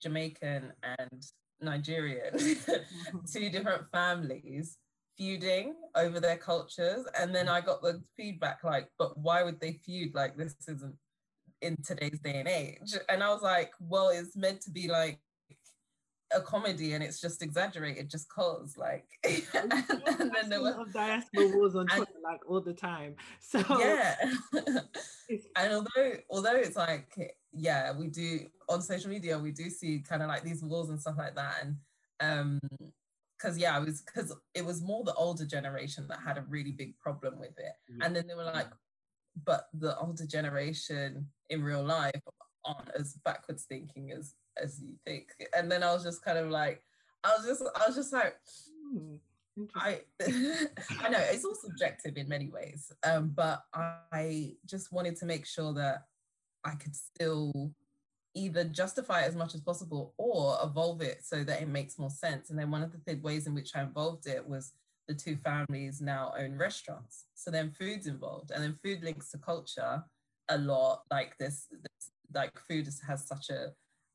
Jamaican 0.00 0.72
and 0.98 1.26
Nigerian, 1.60 2.38
two 3.32 3.50
different 3.50 3.90
families 3.90 4.78
feuding 5.16 5.74
over 5.94 6.20
their 6.20 6.36
cultures. 6.36 7.06
And 7.18 7.34
then 7.34 7.48
I 7.48 7.60
got 7.60 7.82
the 7.82 8.02
feedback 8.16 8.64
like, 8.64 8.88
but 8.98 9.18
why 9.18 9.42
would 9.42 9.60
they 9.60 9.72
feud? 9.84 10.14
Like, 10.14 10.36
this 10.36 10.54
isn't 10.68 10.94
in 11.64 11.76
today's 11.82 12.20
day 12.20 12.38
and 12.38 12.48
age. 12.48 12.94
And 13.08 13.22
I 13.22 13.30
was 13.30 13.42
like, 13.42 13.72
well, 13.80 14.10
it's 14.10 14.36
meant 14.36 14.60
to 14.62 14.70
be 14.70 14.88
like 14.88 15.18
a 16.34 16.40
comedy 16.40 16.94
and 16.94 17.04
it's 17.04 17.20
just 17.20 17.42
exaggerated 17.42 18.10
just 18.10 18.28
cause 18.28 18.76
like 18.76 19.06
and 19.54 19.70
then 20.34 20.48
there 20.48 20.60
were 20.60 20.74
diaspora 20.92 21.48
wars 21.54 21.76
on 21.76 21.86
Twitter 21.86 22.10
like 22.22 22.40
all 22.48 22.60
the 22.60 22.72
time. 22.72 23.14
So 23.40 23.62
yeah. 23.78 24.16
And 25.56 25.72
although 25.72 26.12
although 26.30 26.56
it's 26.56 26.76
like 26.76 27.36
yeah 27.52 27.92
we 27.96 28.08
do 28.08 28.40
on 28.68 28.82
social 28.82 29.10
media 29.10 29.38
we 29.38 29.52
do 29.52 29.70
see 29.70 30.00
kind 30.00 30.22
of 30.22 30.28
like 30.28 30.42
these 30.42 30.62
wars 30.62 30.88
and 30.88 31.00
stuff 31.00 31.16
like 31.18 31.36
that. 31.36 31.62
And 31.62 31.76
um 32.20 32.60
because 33.38 33.56
yeah 33.58 33.78
it 33.78 33.84
was 33.84 34.02
because 34.02 34.34
it 34.54 34.64
was 34.64 34.82
more 34.82 35.04
the 35.04 35.14
older 35.14 35.46
generation 35.46 36.06
that 36.08 36.18
had 36.26 36.38
a 36.38 36.44
really 36.48 36.72
big 36.72 36.98
problem 36.98 37.38
with 37.38 37.56
it. 37.58 37.74
Yeah. 37.88 38.06
and 38.06 38.16
then 38.16 38.26
they 38.26 38.34
were 38.34 38.44
like 38.44 38.68
but 39.44 39.68
the 39.74 39.96
older 39.98 40.26
generation 40.26 41.28
in 41.50 41.62
real 41.62 41.84
life 41.84 42.20
aren't 42.64 42.90
as 42.98 43.14
backwards 43.24 43.64
thinking 43.64 44.12
as 44.12 44.34
as 44.62 44.80
you 44.80 44.94
think. 45.04 45.28
And 45.56 45.70
then 45.70 45.82
I 45.82 45.92
was 45.92 46.04
just 46.04 46.24
kind 46.24 46.38
of 46.38 46.50
like, 46.50 46.82
I 47.22 47.34
was 47.36 47.46
just, 47.46 47.62
I 47.74 47.86
was 47.86 47.96
just 47.96 48.12
like, 48.12 48.36
hmm, 48.92 49.16
I, 49.74 50.00
I 51.00 51.08
know 51.08 51.18
it's 51.18 51.44
all 51.44 51.54
subjective 51.54 52.16
in 52.16 52.28
many 52.28 52.48
ways, 52.48 52.92
um, 53.04 53.32
but 53.34 53.62
I 53.74 54.54
just 54.66 54.92
wanted 54.92 55.16
to 55.16 55.26
make 55.26 55.46
sure 55.46 55.72
that 55.74 56.04
I 56.64 56.74
could 56.76 56.94
still 56.94 57.72
either 58.34 58.64
justify 58.64 59.22
it 59.22 59.28
as 59.28 59.36
much 59.36 59.54
as 59.54 59.60
possible 59.60 60.12
or 60.18 60.58
evolve 60.62 61.00
it 61.02 61.24
so 61.24 61.44
that 61.44 61.62
it 61.62 61.68
makes 61.68 61.98
more 61.98 62.10
sense. 62.10 62.50
And 62.50 62.58
then 62.58 62.70
one 62.70 62.82
of 62.82 62.92
the 63.04 63.14
ways 63.16 63.46
in 63.46 63.54
which 63.54 63.76
I 63.76 63.82
involved 63.82 64.26
it 64.26 64.46
was 64.46 64.72
the 65.06 65.14
two 65.14 65.36
families 65.36 66.00
now 66.00 66.32
own 66.36 66.56
restaurants. 66.56 67.26
So 67.34 67.50
then 67.50 67.70
food's 67.70 68.06
involved, 68.06 68.50
and 68.50 68.62
then 68.62 68.78
food 68.82 69.02
links 69.02 69.30
to 69.30 69.38
culture 69.38 70.02
a 70.48 70.58
lot. 70.58 71.02
Like 71.10 71.36
this, 71.38 71.66
this 71.70 72.10
like 72.32 72.52
food 72.68 72.88
has 73.06 73.26
such 73.26 73.50
a 73.50 73.68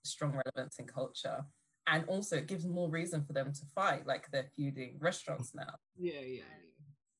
strong 0.03 0.39
relevance 0.45 0.77
in 0.79 0.85
culture. 0.85 1.45
And 1.87 2.05
also 2.07 2.37
it 2.37 2.47
gives 2.47 2.67
more 2.67 2.89
reason 2.89 3.23
for 3.25 3.33
them 3.33 3.51
to 3.51 3.61
fight, 3.73 4.05
like 4.05 4.29
they're 4.31 4.51
feuding 4.55 4.97
restaurants 4.99 5.55
now. 5.55 5.75
Yeah, 5.97 6.21
yeah. 6.21 6.41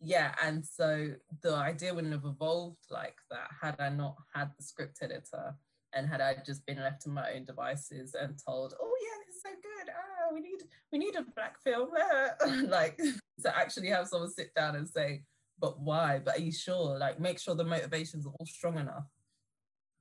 Yeah, 0.02 0.34
and 0.42 0.66
so 0.66 1.10
the 1.42 1.56
idea 1.56 1.94
wouldn't 1.94 2.14
have 2.14 2.24
evolved 2.24 2.86
like 2.90 3.18
that 3.32 3.50
had 3.62 3.76
I 3.80 3.90
not 3.90 4.16
had 4.34 4.52
the 4.58 4.64
script 4.64 5.00
editor 5.02 5.56
and 5.94 6.08
had 6.08 6.22
I 6.22 6.38
just 6.46 6.66
been 6.66 6.78
left 6.78 7.02
to 7.02 7.10
my 7.10 7.34
own 7.36 7.46
devices 7.46 8.16
and 8.20 8.40
told, 8.46 8.74
oh 8.80 8.96
yeah, 9.02 9.18
this 9.26 9.36
is 9.36 9.42
so 9.42 9.50
good. 9.50 9.92
Oh, 9.92 10.34
we 10.34 10.40
need 10.40 10.64
we 10.92 11.00
need 11.00 11.16
a 11.16 11.26
black 11.36 11.62
film. 11.62 11.90
like 12.70 12.98
to 13.44 13.58
actually 13.58 13.90
have 13.90 14.08
someone 14.08 14.32
sit 14.32 14.54
down 14.56 14.76
and 14.76 14.88
say, 14.88 15.24
but 15.60 15.80
why? 15.80 16.20
But 16.24 16.38
are 16.38 16.42
you 16.42 16.52
sure? 16.52 16.98
Like 16.98 17.20
make 17.20 17.40
sure 17.40 17.56
the 17.56 17.64
motivations 17.64 18.26
are 18.26 18.34
all 18.40 18.46
strong 18.46 18.78
enough. 18.78 19.06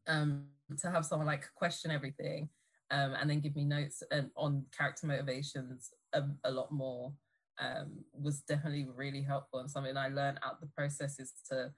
Um, 0.07 0.47
to 0.77 0.91
have 0.91 1.07
someone 1.07 1.27
like 1.27 1.49
question 1.55 1.91
everything 1.91 2.49
um, 2.91 3.15
and 3.21 3.29
then 3.29 3.41
give 3.41 3.57
me 3.57 3.65
notes 3.65 4.03
and, 4.11 4.31
on 4.37 4.65
character 4.77 5.07
motivations 5.07 5.91
a, 6.13 6.23
a 6.45 6.51
lot 6.51 6.71
more 6.71 7.13
um, 7.59 8.05
was 8.13 8.41
definitely 8.41 8.87
really 8.95 9.23
helpful 9.23 9.61
and 9.61 9.71
something 9.71 9.97
I 9.97 10.09
learned 10.09 10.39
out 10.45 10.61
the 10.61 10.69
process 10.69 11.19
is 11.19 11.33
to 11.51 11.73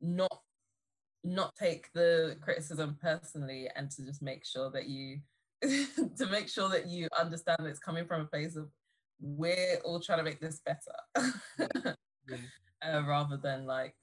not 0.00 0.40
not 1.24 1.54
take 1.56 1.92
the 1.92 2.36
criticism 2.40 2.96
personally 3.02 3.68
and 3.74 3.90
to 3.90 4.04
just 4.04 4.22
make 4.22 4.44
sure 4.44 4.70
that 4.70 4.88
you 4.88 5.18
to 5.62 6.26
make 6.30 6.48
sure 6.48 6.68
that 6.68 6.86
you 6.86 7.08
understand 7.18 7.58
that 7.60 7.68
it's 7.68 7.80
coming 7.80 8.06
from 8.06 8.22
a 8.22 8.26
place 8.26 8.54
of 8.54 8.68
we're 9.20 9.78
all 9.84 9.98
trying 9.98 10.18
to 10.18 10.24
make 10.24 10.40
this 10.40 10.60
better 10.64 11.26
yeah. 12.28 12.36
Uh, 12.82 13.02
rather 13.06 13.36
than 13.36 13.66
like 13.66 13.94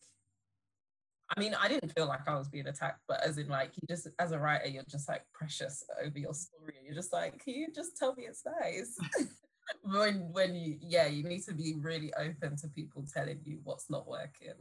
I 1.36 1.40
mean, 1.40 1.56
I 1.60 1.68
didn't 1.68 1.92
feel 1.96 2.06
like 2.08 2.28
I 2.28 2.36
was 2.36 2.48
being 2.48 2.68
attacked, 2.68 3.02
but 3.08 3.24
as 3.24 3.38
in 3.38 3.48
like 3.48 3.72
you 3.76 3.88
just 3.88 4.08
as 4.20 4.32
a 4.32 4.40
writer, 4.40 4.68
you're 4.68 4.84
just 4.90 5.10
like 5.10 5.24
precious 5.34 5.84
over 6.04 6.20
your 6.20 6.34
story. 6.34 6.76
You're 6.84 6.94
just 6.94 7.12
like, 7.12 7.44
can 7.44 7.56
you 7.56 7.68
just 7.74 7.98
tell 7.98 8.14
me 8.16 8.26
it's 8.26 8.44
nice? 8.62 8.96
when 9.82 10.32
when 10.32 10.56
you 10.56 10.78
yeah, 10.82 11.08
you 11.08 11.24
need 11.24 11.44
to 11.46 11.54
be 11.54 11.76
really 11.80 12.14
open 12.14 12.56
to 12.58 12.68
people 12.68 13.04
telling 13.12 13.40
you 13.44 13.60
what's 13.64 13.90
not 13.90 14.08
working. 14.08 14.54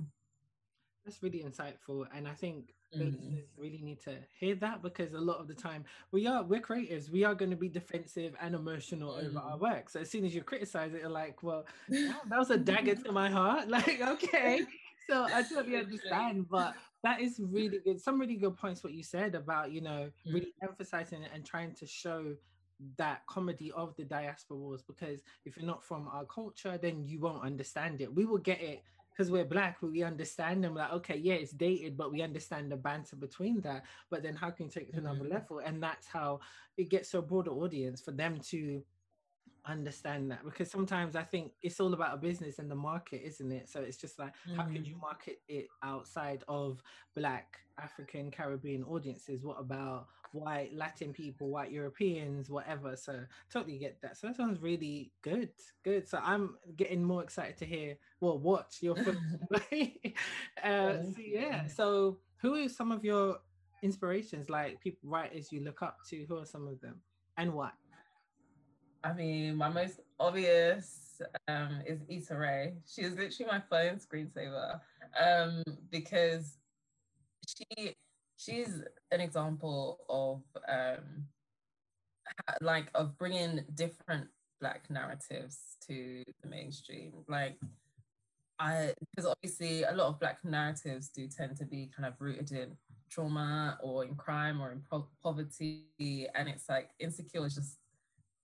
That's 1.04 1.22
really 1.22 1.44
insightful, 1.46 2.06
and 2.16 2.26
I 2.26 2.32
think 2.32 2.72
mm. 2.96 3.04
listeners 3.04 3.44
really 3.58 3.80
need 3.82 4.02
to 4.04 4.14
hear 4.38 4.54
that 4.56 4.82
because 4.82 5.12
a 5.12 5.20
lot 5.20 5.38
of 5.38 5.48
the 5.48 5.54
time 5.54 5.84
we 6.12 6.26
are 6.26 6.42
we're 6.42 6.62
creatives. 6.62 7.10
We 7.10 7.24
are 7.24 7.34
going 7.34 7.50
to 7.50 7.56
be 7.56 7.68
defensive 7.68 8.34
and 8.40 8.54
emotional 8.54 9.12
mm. 9.12 9.26
over 9.26 9.38
our 9.38 9.56
mm. 9.58 9.60
work. 9.60 9.90
So 9.90 10.00
as 10.00 10.10
soon 10.10 10.24
as 10.24 10.34
you 10.34 10.42
criticize 10.42 10.94
it, 10.94 11.02
you're 11.02 11.10
like, 11.10 11.42
"Well, 11.42 11.66
that 11.88 12.38
was 12.38 12.50
a 12.50 12.56
dagger 12.56 12.94
to 13.04 13.12
my 13.12 13.28
heart." 13.28 13.68
Like, 13.74 14.00
okay, 14.00 14.62
so 15.06 15.24
I 15.24 15.42
totally 15.42 15.76
understand, 15.84 16.48
but 16.48 16.74
that 17.02 17.20
is 17.20 17.38
really 17.38 17.80
good. 17.84 18.00
Some 18.00 18.18
really 18.18 18.36
good 18.36 18.56
points 18.56 18.82
what 18.82 18.94
you 18.94 19.02
said 19.02 19.34
about 19.34 19.72
you 19.72 19.82
know 19.82 20.10
really 20.26 20.54
emphasizing 20.62 21.22
it 21.22 21.30
and 21.34 21.44
trying 21.44 21.74
to 21.74 21.86
show 21.86 22.34
that 22.96 23.26
comedy 23.26 23.72
of 23.72 23.94
the 23.96 24.04
diaspora 24.04 24.56
wars 24.56 24.82
because 24.82 25.20
if 25.44 25.56
you're 25.56 25.66
not 25.66 25.82
from 25.82 26.08
our 26.08 26.24
culture 26.24 26.76
then 26.76 27.04
you 27.06 27.20
won't 27.20 27.42
understand 27.44 28.00
it 28.00 28.12
we 28.12 28.24
will 28.24 28.38
get 28.38 28.60
it 28.60 28.82
because 29.14 29.30
we're 29.30 29.44
black 29.44 29.76
we 29.80 30.02
understand 30.02 30.64
them 30.64 30.74
like 30.74 30.92
okay 30.92 31.16
yeah 31.16 31.34
it's 31.34 31.52
dated 31.52 31.96
but 31.96 32.12
we 32.12 32.22
understand 32.22 32.70
the 32.70 32.76
banter 32.76 33.16
between 33.16 33.60
that 33.60 33.84
but 34.10 34.22
then 34.22 34.34
how 34.34 34.50
can 34.50 34.66
you 34.66 34.70
take 34.72 34.88
it 34.88 34.92
to 34.92 34.98
another 34.98 35.20
mm-hmm. 35.20 35.34
level 35.34 35.60
and 35.64 35.82
that's 35.82 36.06
how 36.06 36.40
it 36.76 36.88
gets 36.88 37.14
a 37.14 37.22
broader 37.22 37.50
audience 37.50 38.00
for 38.00 38.12
them 38.12 38.38
to 38.40 38.82
understand 39.66 40.30
that 40.30 40.44
because 40.44 40.70
sometimes 40.70 41.16
I 41.16 41.22
think 41.22 41.52
it's 41.62 41.80
all 41.80 41.94
about 41.94 42.14
a 42.14 42.18
business 42.18 42.58
and 42.58 42.70
the 42.70 42.74
market, 42.74 43.22
isn't 43.24 43.50
it? 43.50 43.68
So 43.68 43.80
it's 43.80 43.96
just 43.96 44.18
like, 44.18 44.32
mm. 44.48 44.56
how 44.56 44.64
can 44.64 44.84
you 44.84 44.94
mm. 44.94 45.00
market 45.00 45.40
it 45.48 45.68
outside 45.82 46.44
of 46.48 46.82
Black, 47.16 47.58
African, 47.78 48.30
Caribbean 48.30 48.84
audiences? 48.84 49.42
What 49.42 49.58
about 49.58 50.08
white, 50.34 50.74
Latin 50.74 51.12
people, 51.12 51.48
white 51.48 51.70
Europeans, 51.70 52.50
whatever? 52.50 52.96
So 52.96 53.20
totally 53.50 53.78
get 53.78 54.00
that. 54.02 54.16
So 54.16 54.26
that 54.26 54.36
sounds 54.36 54.60
really 54.60 55.12
good. 55.22 55.50
Good. 55.84 56.08
So 56.08 56.18
I'm 56.22 56.56
getting 56.76 57.02
more 57.02 57.22
excited 57.22 57.56
to 57.58 57.64
hear, 57.64 57.96
well, 58.20 58.38
watch 58.38 58.78
your 58.80 58.96
film. 58.96 59.18
uh, 60.62 61.02
so 61.02 61.14
yeah. 61.18 61.66
So 61.66 62.18
who 62.38 62.54
are 62.56 62.68
some 62.68 62.92
of 62.92 63.04
your 63.04 63.38
inspirations, 63.82 64.50
like 64.50 64.80
people, 64.80 65.08
writers 65.08 65.52
you 65.52 65.60
look 65.60 65.82
up 65.82 65.98
to? 66.10 66.24
Who 66.28 66.38
are 66.38 66.46
some 66.46 66.66
of 66.66 66.80
them 66.80 67.00
and 67.36 67.52
why? 67.52 67.70
I 69.04 69.12
mean, 69.12 69.56
my 69.56 69.68
most 69.68 70.00
obvious 70.18 71.20
um, 71.46 71.80
is 71.86 72.00
Issa 72.08 72.36
Rae. 72.36 72.72
She 72.86 73.02
is 73.02 73.16
literally 73.18 73.52
my 73.52 73.62
phone 73.68 73.98
screensaver 73.98 74.80
um, 75.22 75.62
because 75.90 76.56
she 77.46 77.94
she's 78.36 78.82
an 79.10 79.20
example 79.20 80.00
of 80.08 80.42
um, 80.68 81.26
like 82.60 82.88
of 82.94 83.16
bringing 83.18 83.64
different 83.74 84.28
black 84.60 84.88
narratives 84.90 85.76
to 85.86 86.22
the 86.42 86.48
mainstream. 86.48 87.12
Like 87.28 87.58
I 88.58 88.92
because 89.00 89.30
obviously 89.30 89.82
a 89.82 89.92
lot 89.92 90.08
of 90.08 90.20
black 90.20 90.38
narratives 90.44 91.08
do 91.08 91.26
tend 91.28 91.56
to 91.58 91.64
be 91.64 91.90
kind 91.94 92.06
of 92.06 92.14
rooted 92.20 92.52
in 92.52 92.76
trauma 93.10 93.78
or 93.82 94.04
in 94.04 94.14
crime 94.14 94.60
or 94.60 94.72
in 94.72 94.82
po- 94.90 95.08
poverty, 95.22 95.86
and 96.34 96.48
it's 96.48 96.68
like 96.68 96.90
insecure 96.98 97.46
is 97.46 97.54
just 97.54 97.78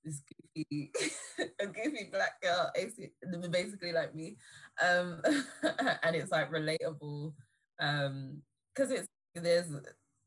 this 0.05 0.22
goofy, 0.55 0.90
a 1.61 1.66
goofy 1.66 2.09
black 2.11 2.40
girl, 2.42 2.70
basically 3.50 3.92
like 3.92 4.14
me, 4.14 4.37
um, 4.83 5.20
and 6.03 6.16
it's 6.16 6.31
like 6.31 6.50
relatable, 6.50 7.33
um, 7.81 8.42
because 8.74 8.90
it's 8.90 9.09
there's. 9.35 9.69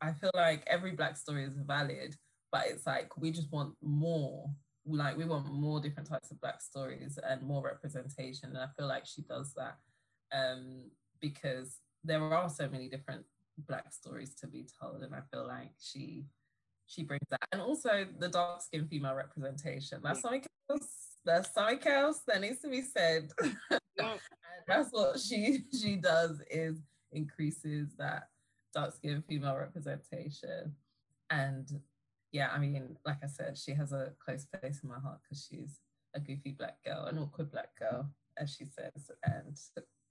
I 0.02 0.12
feel 0.12 0.32
like 0.34 0.64
every 0.68 0.92
black 0.92 1.16
story 1.16 1.46
is 1.46 1.56
valid, 1.56 2.16
but 2.52 2.66
it's 2.68 2.86
like 2.86 3.18
we 3.18 3.32
just 3.32 3.52
want 3.52 3.76
more. 3.82 4.50
Like 4.86 5.18
we 5.18 5.26
want 5.26 5.52
more 5.52 5.80
different 5.80 6.10
types 6.10 6.32
of 6.32 6.42
black 6.42 6.62
stories 6.62 7.18
and 7.30 7.42
more 7.42 7.64
representation, 7.64 8.50
and 8.50 8.58
I 8.58 8.68
feel 8.78 8.88
like 8.88 9.06
she 9.06 9.22
does 9.22 9.54
that 9.54 9.78
um, 10.34 10.92
because 11.22 11.78
there 12.04 12.22
are 12.22 12.50
so 12.50 12.68
many 12.68 12.90
different 12.90 13.24
black 13.68 13.94
stories 13.94 14.36
to 14.36 14.48
be 14.48 14.68
told, 14.82 15.04
and 15.04 15.16
I 15.16 15.22
feel 15.32 15.48
like 15.48 15.72
she 15.80 16.26
she 16.86 17.04
brings 17.04 17.28
that. 17.30 17.48
And 17.52 17.62
also 17.62 18.06
the 18.20 18.28
dark 18.28 18.62
skinned 18.62 18.90
female 18.90 19.16
representation. 19.16 20.00
That's 20.04 20.22
something 20.22 20.46
else. 20.70 21.18
That's 21.26 21.54
something 21.54 21.92
else 21.92 22.22
that 22.28 22.42
needs 22.42 22.60
to 22.60 22.70
be 22.70 22.82
said. 22.82 23.30
and 23.98 24.20
that's 24.68 24.90
what 24.92 25.20
she 25.20 25.60
she 25.80 25.96
does 25.96 26.42
is 26.50 26.80
increases 27.12 27.90
that 27.98 28.30
dark 28.74 28.94
skinned 28.94 29.26
female 29.26 29.58
representation. 29.58 30.76
And 31.30 31.68
yeah, 32.32 32.50
I 32.54 32.60
mean, 32.60 32.98
like 33.06 33.18
I 33.24 33.28
said, 33.28 33.58
she 33.58 33.72
has 33.74 33.92
a 33.92 34.14
close 34.24 34.46
place 34.46 34.82
in 34.84 34.90
my 34.90 35.00
heart 35.00 35.20
because 35.24 35.48
she's 35.50 35.80
a 36.16 36.20
goofy 36.20 36.56
black 36.58 36.84
girl, 36.86 37.06
an 37.06 37.18
awkward 37.18 37.52
black 37.52 37.70
girl, 37.80 38.10
as 38.38 38.54
she 38.54 38.66
says. 38.66 39.12
And 39.24 39.58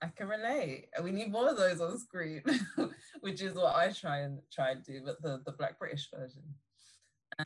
I 0.03 0.09
can 0.16 0.29
relate. 0.29 0.87
We 1.03 1.12
need 1.12 1.31
more 1.31 1.48
of 1.48 1.57
those 1.57 1.81
on 1.81 1.98
screen, 1.98 2.42
which 3.20 3.42
is 3.42 3.55
what 3.55 3.77
I 3.77 3.90
try 3.90 4.18
and 4.18 4.40
try 4.53 4.70
and 4.70 4.85
do, 4.85 5.01
but 5.05 5.22
the, 5.22 5.42
the 5.44 5.53
Black 5.53 5.79
British 5.79 6.09
version. 6.14 6.42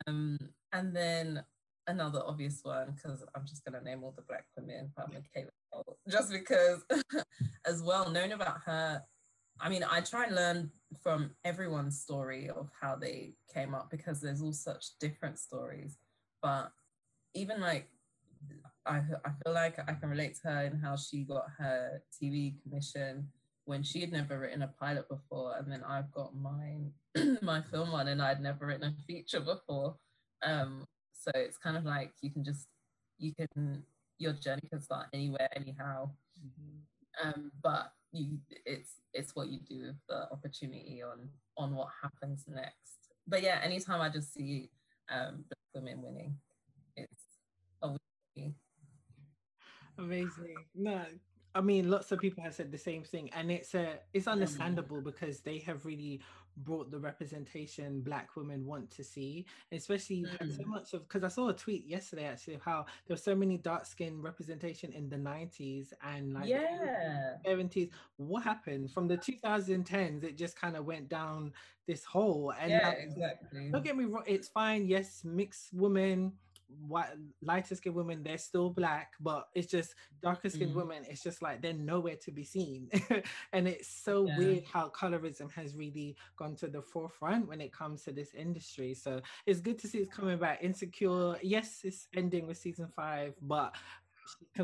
Um, 0.06 0.38
and 0.72 0.94
then 0.96 1.44
another 1.86 2.22
obvious 2.26 2.60
one, 2.62 2.94
because 2.94 3.22
I'm 3.34 3.46
just 3.46 3.64
gonna 3.64 3.82
name 3.82 4.02
all 4.02 4.14
the 4.16 4.22
black 4.22 4.46
women, 4.56 4.90
but 4.96 5.08
Michaela 5.12 5.50
just 6.08 6.30
because 6.30 6.84
as 7.66 7.82
well, 7.82 8.10
knowing 8.10 8.32
about 8.32 8.58
her, 8.64 9.02
I 9.60 9.68
mean, 9.68 9.84
I 9.84 10.00
try 10.00 10.24
and 10.24 10.34
learn 10.34 10.70
from 11.02 11.30
everyone's 11.44 12.00
story 12.00 12.48
of 12.48 12.68
how 12.80 12.96
they 12.96 13.34
came 13.52 13.74
up 13.74 13.90
because 13.90 14.20
there's 14.20 14.42
all 14.42 14.52
such 14.52 14.98
different 15.00 15.38
stories. 15.38 15.96
But 16.42 16.70
even 17.34 17.60
like 17.60 17.88
I, 18.86 18.98
I 19.24 19.30
feel 19.42 19.54
like 19.54 19.78
I 19.78 19.94
can 19.94 20.10
relate 20.10 20.36
to 20.42 20.48
her 20.50 20.60
in 20.62 20.78
how 20.78 20.96
she 20.96 21.24
got 21.24 21.46
her 21.58 22.02
TV 22.12 22.54
commission 22.62 23.28
when 23.64 23.82
she 23.82 24.00
had 24.00 24.12
never 24.12 24.38
written 24.38 24.62
a 24.62 24.68
pilot 24.68 25.08
before, 25.08 25.56
and 25.58 25.70
then 25.70 25.82
I've 25.82 26.12
got 26.12 26.36
mine, 26.36 26.92
my 27.42 27.60
film 27.62 27.90
one, 27.90 28.08
and 28.08 28.22
I'd 28.22 28.40
never 28.40 28.66
written 28.66 28.94
a 28.96 29.02
feature 29.06 29.40
before. 29.40 29.96
Um, 30.44 30.84
so 31.12 31.32
it's 31.34 31.58
kind 31.58 31.76
of 31.76 31.84
like 31.84 32.12
you 32.22 32.30
can 32.30 32.44
just 32.44 32.66
you 33.18 33.34
can 33.34 33.82
your 34.18 34.32
journey 34.34 34.62
can 34.70 34.80
start 34.80 35.06
anywhere, 35.12 35.48
anyhow. 35.56 36.10
Mm-hmm. 36.38 37.28
Um, 37.28 37.50
but 37.62 37.92
you, 38.16 38.38
it's 38.64 39.00
it's 39.12 39.34
what 39.34 39.48
you 39.48 39.60
do 39.60 39.82
with 39.82 39.96
the 40.08 40.28
opportunity 40.32 41.02
on 41.02 41.28
on 41.56 41.74
what 41.74 41.88
happens 42.02 42.44
next. 42.48 43.10
But 43.26 43.42
yeah, 43.42 43.60
anytime 43.62 44.00
I 44.00 44.08
just 44.08 44.32
see 44.34 44.70
um, 45.10 45.44
black 45.48 45.84
women 45.84 46.02
winning, 46.02 46.36
it's 46.96 47.22
a 47.82 47.90
Amazing. 49.98 50.56
No, 50.74 51.00
I 51.54 51.60
mean, 51.62 51.90
lots 51.90 52.12
of 52.12 52.20
people 52.20 52.42
have 52.44 52.54
said 52.54 52.70
the 52.70 52.78
same 52.78 53.02
thing, 53.02 53.30
and 53.32 53.50
it's 53.50 53.74
a 53.74 53.98
it's 54.12 54.26
understandable 54.26 55.00
because 55.00 55.40
they 55.40 55.58
have 55.60 55.86
really 55.86 56.20
brought 56.56 56.90
the 56.90 56.98
representation 56.98 58.00
Black 58.00 58.36
women 58.36 58.64
want 58.64 58.90
to 58.90 59.04
see, 59.04 59.46
especially 59.72 60.24
mm. 60.24 60.56
so 60.56 60.64
much 60.64 60.94
of 60.94 61.06
because 61.08 61.24
I 61.24 61.28
saw 61.28 61.48
a 61.48 61.52
tweet 61.52 61.86
yesterday 61.86 62.24
actually 62.24 62.54
of 62.54 62.62
how 62.62 62.86
there 63.06 63.14
was 63.14 63.22
so 63.22 63.34
many 63.34 63.58
dark 63.58 63.86
skin 63.86 64.20
representation 64.22 64.92
in 64.92 65.08
the 65.08 65.18
nineties 65.18 65.92
and 66.02 66.32
like 66.34 66.48
yeah 66.48 67.34
seventies. 67.44 67.90
What 68.16 68.42
happened 68.42 68.90
from 68.90 69.08
the 69.08 69.16
2010s? 69.16 70.24
It 70.24 70.36
just 70.36 70.58
kind 70.58 70.76
of 70.76 70.84
went 70.84 71.08
down 71.08 71.52
this 71.86 72.04
hole, 72.04 72.52
and 72.60 72.70
yeah, 72.70 72.90
exactly. 72.90 73.70
Don't 73.70 73.84
get 73.84 73.96
me 73.96 74.04
wrong, 74.04 74.24
it's 74.26 74.48
fine. 74.48 74.86
Yes, 74.86 75.22
mixed 75.24 75.72
women 75.72 76.32
white 76.88 77.10
lighter 77.42 77.74
skinned 77.74 77.94
women 77.94 78.22
they're 78.22 78.38
still 78.38 78.70
black 78.70 79.12
but 79.20 79.48
it's 79.54 79.70
just 79.70 79.94
darker 80.22 80.48
skinned 80.48 80.72
mm. 80.72 80.76
women 80.76 81.04
it's 81.08 81.22
just 81.22 81.40
like 81.40 81.62
they're 81.62 81.72
nowhere 81.72 82.16
to 82.16 82.30
be 82.30 82.44
seen 82.44 82.88
and 83.52 83.68
it's 83.68 83.88
so 83.88 84.26
yeah. 84.26 84.38
weird 84.38 84.64
how 84.64 84.88
colorism 84.88 85.50
has 85.52 85.74
really 85.76 86.16
gone 86.36 86.56
to 86.56 86.66
the 86.66 86.82
forefront 86.82 87.46
when 87.48 87.60
it 87.60 87.72
comes 87.72 88.02
to 88.02 88.12
this 88.12 88.34
industry 88.34 88.94
so 88.94 89.20
it's 89.46 89.60
good 89.60 89.78
to 89.78 89.86
see 89.86 89.98
it's 89.98 90.14
coming 90.14 90.38
back 90.38 90.58
insecure 90.62 91.36
yes 91.42 91.80
it's 91.84 92.08
ending 92.16 92.46
with 92.46 92.56
season 92.56 92.88
five 92.94 93.34
but 93.42 93.74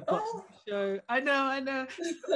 oh. 0.08 0.44
show 0.68 0.98
i 1.08 1.20
know 1.20 1.44
i 1.44 1.60
know 1.60 1.86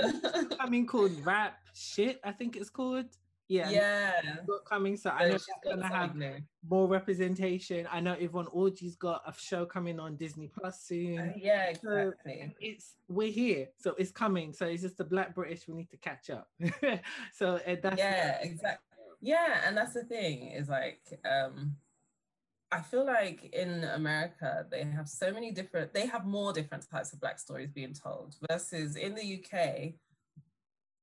i 0.61 0.69
mean 0.69 0.87
called 0.87 1.13
rap 1.25 1.59
shit 1.75 2.21
i 2.25 2.31
think 2.31 2.57
it's 2.57 2.71
called 2.71 3.07
yeah, 3.49 3.71
yeah, 3.71 4.21
coming. 4.69 4.97
So 4.97 5.11
I 5.11 5.29
know 5.29 5.39
she's 5.39 5.47
gonna 5.63 5.87
have 5.87 6.15
more 6.69 6.89
representation. 6.89 7.87
I 7.91 8.01
know 8.01 8.15
Yvonne 8.15 8.47
Orji's 8.47 8.97
got 8.97 9.23
a 9.27 9.33
show 9.39 9.65
coming 9.65 10.01
on 10.01 10.17
Disney 10.17 10.49
Plus 10.49 10.83
soon. 10.83 11.19
Uh, 11.19 11.33
yeah, 11.37 11.67
exactly. 11.67 12.43
So 12.45 12.55
it's 12.61 12.95
we're 13.09 13.31
here, 13.31 13.69
so 13.79 13.95
it's 13.99 14.11
coming. 14.11 14.53
So 14.53 14.67
it's 14.67 14.83
just 14.83 14.99
the 14.99 15.05
Black 15.05 15.35
British. 15.35 15.69
We 15.69 15.75
need 15.75 15.91
to 15.91 15.97
catch 15.97 16.31
up. 16.31 16.49
so 17.33 17.61
uh, 17.67 17.77
that's 17.83 17.99
yeah, 17.99 18.39
exactly. 18.43 18.83
Yeah, 19.21 19.61
and 19.65 19.77
that's 19.77 19.95
the 19.95 20.05
thing 20.05 20.49
is 20.51 20.69
like 20.69 21.01
um 21.25 21.77
I 22.73 22.81
feel 22.81 23.07
like 23.07 23.51
in 23.53 23.85
America 23.85 24.67
they 24.71 24.83
have 24.85 25.09
so 25.09 25.33
many 25.33 25.53
different. 25.53 25.95
They 25.95 26.07
have 26.07 26.27
more 26.27 26.53
different 26.53 26.85
types 26.91 27.13
of 27.13 27.21
Black 27.21 27.39
stories 27.39 27.71
being 27.71 27.95
told 27.95 28.35
versus 28.51 28.97
in 28.97 29.15
the 29.15 29.41
UK 29.41 29.95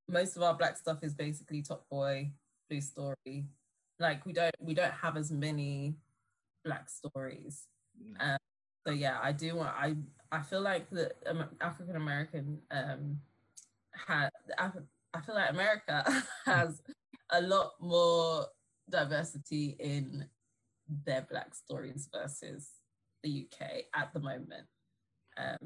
most 0.08 0.36
of 0.36 0.44
our 0.44 0.54
black 0.54 0.78
stuff 0.78 1.00
is 1.04 1.14
basically 1.14 1.62
Top 1.62 1.86
Boy, 1.90 2.32
Blue 2.70 2.82
Story. 2.82 3.48
Like 4.00 4.26
we 4.26 4.34
don't 4.34 4.56
we 4.60 4.74
don't 4.74 4.94
have 4.94 5.18
as 5.18 5.32
many 5.32 5.96
black 6.66 6.90
stories. 6.90 7.68
Um, 8.20 8.38
so 8.86 8.94
yeah, 8.94 9.20
I 9.22 9.32
do 9.32 9.56
want 9.56 9.70
I 9.78 9.96
I 10.32 10.42
feel 10.42 10.62
like 10.62 10.90
the 10.90 11.12
um, 11.28 11.46
African 11.62 11.96
American 11.96 12.60
um 12.72 13.20
had 13.92 14.30
I, 14.58 14.72
I 15.14 15.22
feel 15.22 15.36
like 15.36 15.52
America 15.52 16.04
has 16.46 16.82
a 17.32 17.42
lot 17.42 17.74
more 17.80 18.48
diversity 18.90 19.76
in 19.80 20.26
their 21.06 21.26
black 21.30 21.56
stories 21.56 22.10
versus 22.14 22.70
the 23.24 23.48
UK 23.48 23.86
at 23.96 24.14
the 24.14 24.20
moment. 24.20 24.68
Um, 25.38 25.58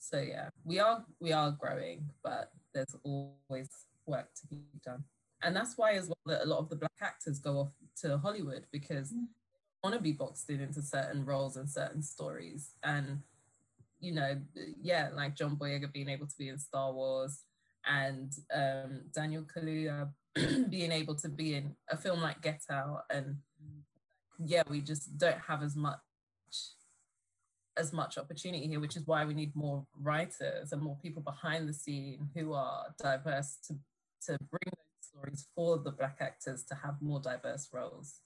so 0.00 0.18
yeah, 0.18 0.48
we 0.64 0.78
are 0.78 1.04
we 1.20 1.32
are 1.32 1.50
growing, 1.52 2.08
but 2.24 2.50
there's 2.74 2.96
always 3.04 3.68
work 4.06 4.28
to 4.40 4.46
be 4.48 4.62
done. 4.84 5.04
And 5.42 5.54
that's 5.54 5.76
why 5.76 5.92
as 5.92 6.08
well 6.08 6.16
that 6.26 6.44
a 6.44 6.48
lot 6.48 6.58
of 6.58 6.68
the 6.68 6.76
black 6.76 6.98
actors 7.00 7.38
go 7.38 7.58
off 7.58 7.72
to 8.00 8.18
Hollywood 8.18 8.66
because 8.72 9.12
mm. 9.12 9.26
they 9.26 9.88
want 9.88 9.96
to 9.96 10.02
be 10.02 10.12
boxed 10.12 10.48
in 10.50 10.60
into 10.60 10.82
certain 10.82 11.24
roles 11.24 11.56
and 11.56 11.68
certain 11.68 12.02
stories. 12.02 12.70
And 12.82 13.20
you 14.00 14.12
know, 14.12 14.40
yeah, 14.82 15.10
like 15.14 15.36
John 15.36 15.56
Boyega 15.56 15.92
being 15.92 16.08
able 16.08 16.26
to 16.26 16.38
be 16.38 16.48
in 16.48 16.58
Star 16.58 16.92
Wars 16.92 17.42
and 17.86 18.32
um, 18.54 19.02
Daniel 19.14 19.44
Kaluuya 19.44 20.08
being 20.70 20.92
able 20.92 21.14
to 21.16 21.28
be 21.28 21.54
in 21.54 21.76
a 21.90 21.96
film 21.96 22.22
like 22.22 22.40
Get 22.40 22.62
Out. 22.70 23.02
And 23.10 23.36
yeah, 24.38 24.62
we 24.68 24.80
just 24.80 25.18
don't 25.18 25.38
have 25.46 25.62
as 25.62 25.76
much 25.76 25.98
as 27.80 27.92
much 27.92 28.18
opportunity 28.18 28.66
here, 28.66 28.78
which 28.78 28.96
is 28.96 29.06
why 29.06 29.24
we 29.24 29.34
need 29.34 29.56
more 29.56 29.84
writers 30.00 30.72
and 30.72 30.82
more 30.82 30.98
people 31.02 31.22
behind 31.22 31.68
the 31.68 31.72
scene 31.72 32.28
who 32.34 32.52
are 32.52 32.94
diverse 33.02 33.56
to, 33.66 33.74
to 34.26 34.38
bring 34.50 34.66
those 34.66 35.00
stories 35.00 35.46
for 35.54 35.78
the 35.78 35.90
Black 35.90 36.18
actors 36.20 36.62
to 36.64 36.74
have 36.74 37.00
more 37.00 37.20
diverse 37.20 37.68
roles. 37.72 38.20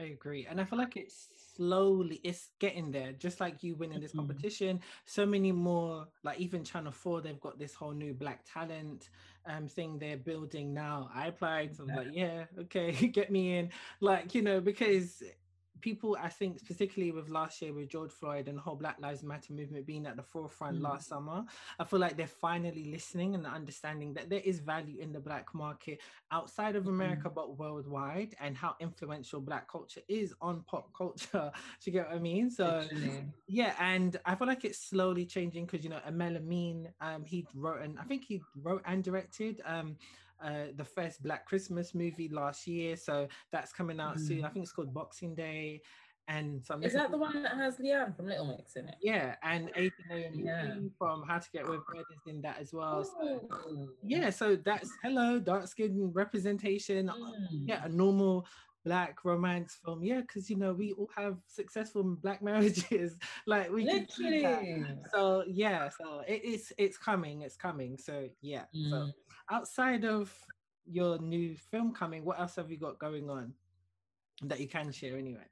I 0.00 0.04
agree. 0.04 0.46
And 0.48 0.60
I 0.60 0.64
feel 0.64 0.78
like 0.78 0.96
it's 0.96 1.28
slowly, 1.56 2.20
it's 2.22 2.50
getting 2.60 2.92
there. 2.92 3.12
Just 3.12 3.40
like 3.40 3.62
you 3.64 3.74
winning 3.74 4.00
this 4.00 4.12
mm-hmm. 4.12 4.20
competition, 4.20 4.80
so 5.06 5.26
many 5.26 5.50
more, 5.50 6.06
like 6.22 6.38
even 6.38 6.62
Channel 6.62 6.92
4, 6.92 7.20
they've 7.20 7.40
got 7.40 7.58
this 7.58 7.74
whole 7.74 7.92
new 7.92 8.14
black 8.14 8.44
talent 8.44 9.10
um 9.46 9.66
thing 9.66 9.98
they're 9.98 10.16
building 10.16 10.72
now. 10.72 11.10
I 11.14 11.28
applied, 11.28 11.76
so 11.76 11.82
I 11.82 11.86
was 11.86 11.92
yeah. 11.94 11.96
like, 11.96 12.08
yeah, 12.12 12.44
okay, 12.62 13.06
get 13.12 13.32
me 13.32 13.58
in. 13.58 13.70
Like, 14.00 14.34
you 14.34 14.42
know, 14.42 14.60
because 14.60 15.22
people, 15.80 16.16
I 16.20 16.28
think, 16.28 16.64
particularly 16.66 17.12
with 17.12 17.28
last 17.28 17.60
year 17.62 17.72
with 17.72 17.88
George 17.88 18.10
Floyd 18.10 18.48
and 18.48 18.58
the 18.58 18.62
whole 18.62 18.76
Black 18.76 18.96
Lives 19.00 19.22
Matter 19.22 19.52
movement 19.52 19.86
being 19.86 20.06
at 20.06 20.16
the 20.16 20.22
forefront 20.22 20.78
mm. 20.78 20.82
last 20.82 21.08
summer, 21.08 21.44
I 21.78 21.84
feel 21.84 21.98
like 21.98 22.16
they're 22.16 22.26
finally 22.26 22.84
listening 22.84 23.34
and 23.34 23.46
understanding 23.46 24.14
that 24.14 24.30
there 24.30 24.42
is 24.44 24.60
value 24.60 24.98
in 24.98 25.12
the 25.12 25.20
Black 25.20 25.54
market 25.54 26.00
outside 26.30 26.76
of 26.76 26.88
America, 26.88 27.28
mm. 27.28 27.34
but 27.34 27.58
worldwide, 27.58 28.34
and 28.40 28.56
how 28.56 28.76
influential 28.80 29.40
Black 29.40 29.70
culture 29.70 30.02
is 30.08 30.34
on 30.40 30.62
pop 30.62 30.92
culture. 30.96 31.50
Do 31.80 31.90
you 31.90 31.92
get 31.92 32.08
what 32.08 32.16
I 32.16 32.20
mean? 32.20 32.50
So, 32.50 32.84
yeah, 33.46 33.74
and 33.80 34.16
I 34.24 34.34
feel 34.34 34.46
like 34.46 34.64
it's 34.64 34.78
slowly 34.78 35.24
changing 35.24 35.66
because, 35.66 35.84
you 35.84 35.90
know, 35.90 36.00
Aml 36.08 36.36
Ameen, 36.36 36.88
um, 37.00 37.24
he 37.24 37.46
wrote 37.54 37.82
and 37.82 37.98
I 37.98 38.04
think 38.04 38.24
he 38.24 38.42
wrote 38.62 38.82
and 38.86 39.02
directed. 39.02 39.60
Um, 39.64 39.96
uh, 40.42 40.72
the 40.76 40.84
first 40.84 41.22
Black 41.22 41.46
Christmas 41.46 41.94
movie 41.94 42.28
last 42.28 42.66
year. 42.66 42.96
So 42.96 43.28
that's 43.52 43.72
coming 43.72 44.00
out 44.00 44.16
mm. 44.16 44.26
soon. 44.26 44.44
I 44.44 44.48
think 44.48 44.64
it's 44.64 44.72
called 44.72 44.92
Boxing 44.94 45.34
Day. 45.34 45.82
And 46.30 46.62
so 46.62 46.78
is 46.82 46.92
that 46.92 47.10
the 47.10 47.16
one 47.16 47.42
that 47.42 47.56
has 47.56 47.78
Leigh-Anne 47.78 48.12
from 48.12 48.26
Little 48.26 48.44
Mix 48.44 48.76
in 48.76 48.86
it? 48.86 48.96
Yeah, 49.00 49.36
and 49.42 49.70
Adrian 49.74 50.44
yeah. 50.44 50.74
from 50.98 51.22
How 51.26 51.38
to 51.38 51.50
Get 51.50 51.66
Away 51.66 51.78
with 51.78 51.86
Murder 51.88 52.04
is 52.14 52.34
in 52.34 52.42
that 52.42 52.58
as 52.60 52.74
well. 52.74 53.02
So, 53.02 53.88
yeah, 54.04 54.28
so 54.28 54.54
that's 54.54 54.90
hello, 55.02 55.38
dark 55.38 55.66
skin 55.68 56.12
representation. 56.12 57.06
Mm. 57.08 57.62
Yeah, 57.64 57.82
a 57.82 57.88
normal 57.88 58.46
black 58.88 59.22
romance 59.22 59.76
film. 59.84 60.02
Yeah, 60.02 60.22
because 60.22 60.48
you 60.48 60.56
know 60.56 60.72
we 60.72 60.92
all 60.92 61.10
have 61.14 61.36
successful 61.46 62.02
black 62.22 62.42
marriages. 62.42 63.18
like 63.46 63.70
we 63.70 63.84
literally. 63.84 64.86
So 65.12 65.44
yeah, 65.46 65.90
so 65.90 66.22
it 66.26 66.42
is 66.42 66.72
it's 66.78 66.96
coming, 66.96 67.42
it's 67.42 67.56
coming. 67.56 67.98
So 67.98 68.28
yeah. 68.40 68.64
Mm. 68.74 68.90
So 68.90 69.10
outside 69.50 70.04
of 70.04 70.32
your 70.86 71.18
new 71.18 71.54
film 71.70 71.92
coming, 71.92 72.24
what 72.24 72.40
else 72.40 72.56
have 72.56 72.70
you 72.70 72.78
got 72.78 72.98
going 72.98 73.28
on 73.28 73.52
that 74.42 74.58
you 74.58 74.68
can 74.68 74.90
share 74.90 75.18
anyway? 75.18 75.48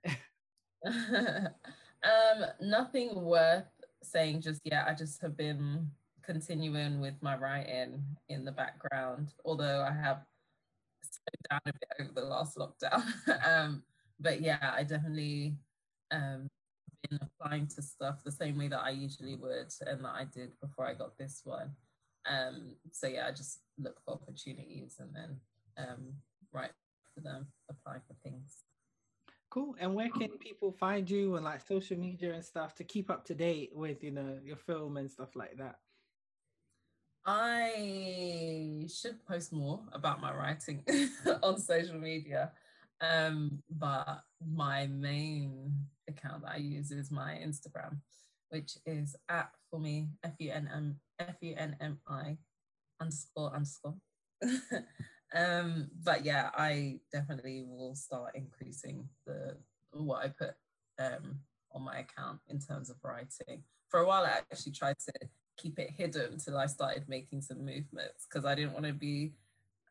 um, 0.87 2.47
nothing 2.63 3.23
worth 3.23 3.69
saying 4.03 4.41
just 4.41 4.63
yet. 4.65 4.87
I 4.89 4.95
just 4.95 5.21
have 5.21 5.37
been 5.37 5.91
continuing 6.25 7.01
with 7.01 7.15
my 7.21 7.37
writing 7.37 8.03
in 8.31 8.47
the 8.47 8.53
background, 8.53 9.35
although 9.45 9.87
I 9.87 9.93
have 9.93 10.25
down 11.51 11.61
a 11.67 11.73
bit 11.73 11.89
over 12.01 12.13
the 12.15 12.27
last 12.27 12.57
lockdown. 12.57 13.03
um, 13.47 13.83
but 14.21 14.41
yeah, 14.41 14.73
I 14.77 14.83
definitely 14.83 15.57
um, 16.11 16.49
been 17.09 17.19
applying 17.23 17.67
to 17.69 17.83
stuff 17.83 18.23
the 18.25 18.33
same 18.33 18.59
way 18.59 18.69
that 18.69 18.83
I 18.83 18.91
usually 18.91 19.37
would 19.37 19.73
and 19.87 20.05
that 20.05 20.15
I 20.15 20.25
did 20.25 20.53
before 20.61 20.87
I 20.87 20.95
got 20.95 21.19
this 21.19 21.43
one. 21.45 21.71
Um, 22.29 22.73
so 22.93 23.07
yeah, 23.07 23.27
I 23.29 23.33
just 23.33 23.61
look 23.79 24.01
for 24.05 24.15
opportunities 24.15 24.97
and 24.99 25.15
then 25.15 25.41
um, 25.79 26.15
write 26.53 26.73
for 27.15 27.21
them, 27.21 27.47
apply 27.71 27.99
for 28.07 28.15
things. 28.23 28.65
Cool. 29.51 29.77
And 29.79 29.95
where 29.95 30.11
can 30.11 30.37
people 30.39 30.73
find 30.73 31.09
you 31.09 31.37
on 31.37 31.45
like 31.45 31.67
social 31.67 31.97
media 31.97 32.35
and 32.35 32.45
stuff 32.45 32.75
to 32.75 32.85
keep 32.85 33.11
up 33.11 33.25
to 33.27 33.35
date 33.35 33.71
with, 33.73 34.03
you 34.03 34.11
know, 34.11 34.39
your 34.45 34.57
film 34.57 34.97
and 34.97 35.11
stuff 35.11 35.37
like 35.37 35.57
that? 35.59 35.79
I 37.27 38.87
should 38.89 39.27
post 39.27 39.53
more 39.53 39.81
about 39.93 40.21
my 40.21 40.33
writing 40.33 40.85
on 41.43 41.59
social 41.59 41.99
media. 41.99 42.53
Um, 43.01 43.63
but 43.69 44.23
my 44.41 44.87
main 44.87 45.75
account 46.09 46.43
that 46.43 46.53
I 46.53 46.59
use 46.59 46.93
is 46.93 47.11
my 47.11 47.41
Instagram, 47.45 47.99
which 48.51 48.79
is 48.87 49.17
at 49.29 49.51
for 49.71 49.81
me 49.81 50.09
F 50.23 50.35
U 50.39 50.53
N 50.53 50.71
M 50.73 50.97
F 51.19 51.35
U 51.41 51.55
N 51.59 51.77
M 51.81 51.99
I 52.07 52.39
underscore 53.01 53.53
underscore. 53.53 53.97
um, 55.35 55.89
but 56.05 56.25
yeah, 56.25 56.51
I 56.57 57.01
definitely 57.13 57.65
will 57.67 57.97
start 57.97 58.37
increasing 58.37 59.09
the 59.27 59.57
what 59.91 60.25
I 60.25 60.29
put 60.29 60.55
um 61.01 61.41
on 61.73 61.83
my 61.83 61.99
account 61.99 62.39
in 62.49 62.61
terms 62.61 62.89
of 62.89 62.97
writing. 63.03 63.65
For 63.89 64.01
a 64.01 64.07
while, 64.07 64.25
I 64.25 64.39
actually 64.51 64.73
tried 64.73 64.97
to 65.01 65.29
keep 65.57 65.79
it 65.79 65.91
hidden 65.91 66.35
until 66.35 66.59
I 66.59 66.67
started 66.67 67.09
making 67.09 67.43
some 67.43 67.59
movements 67.59 68.27
because 68.29 68.45
I 68.45 68.55
didn't 68.55 68.73
want 68.73 68.87
to 68.87 68.93
be 68.93 69.33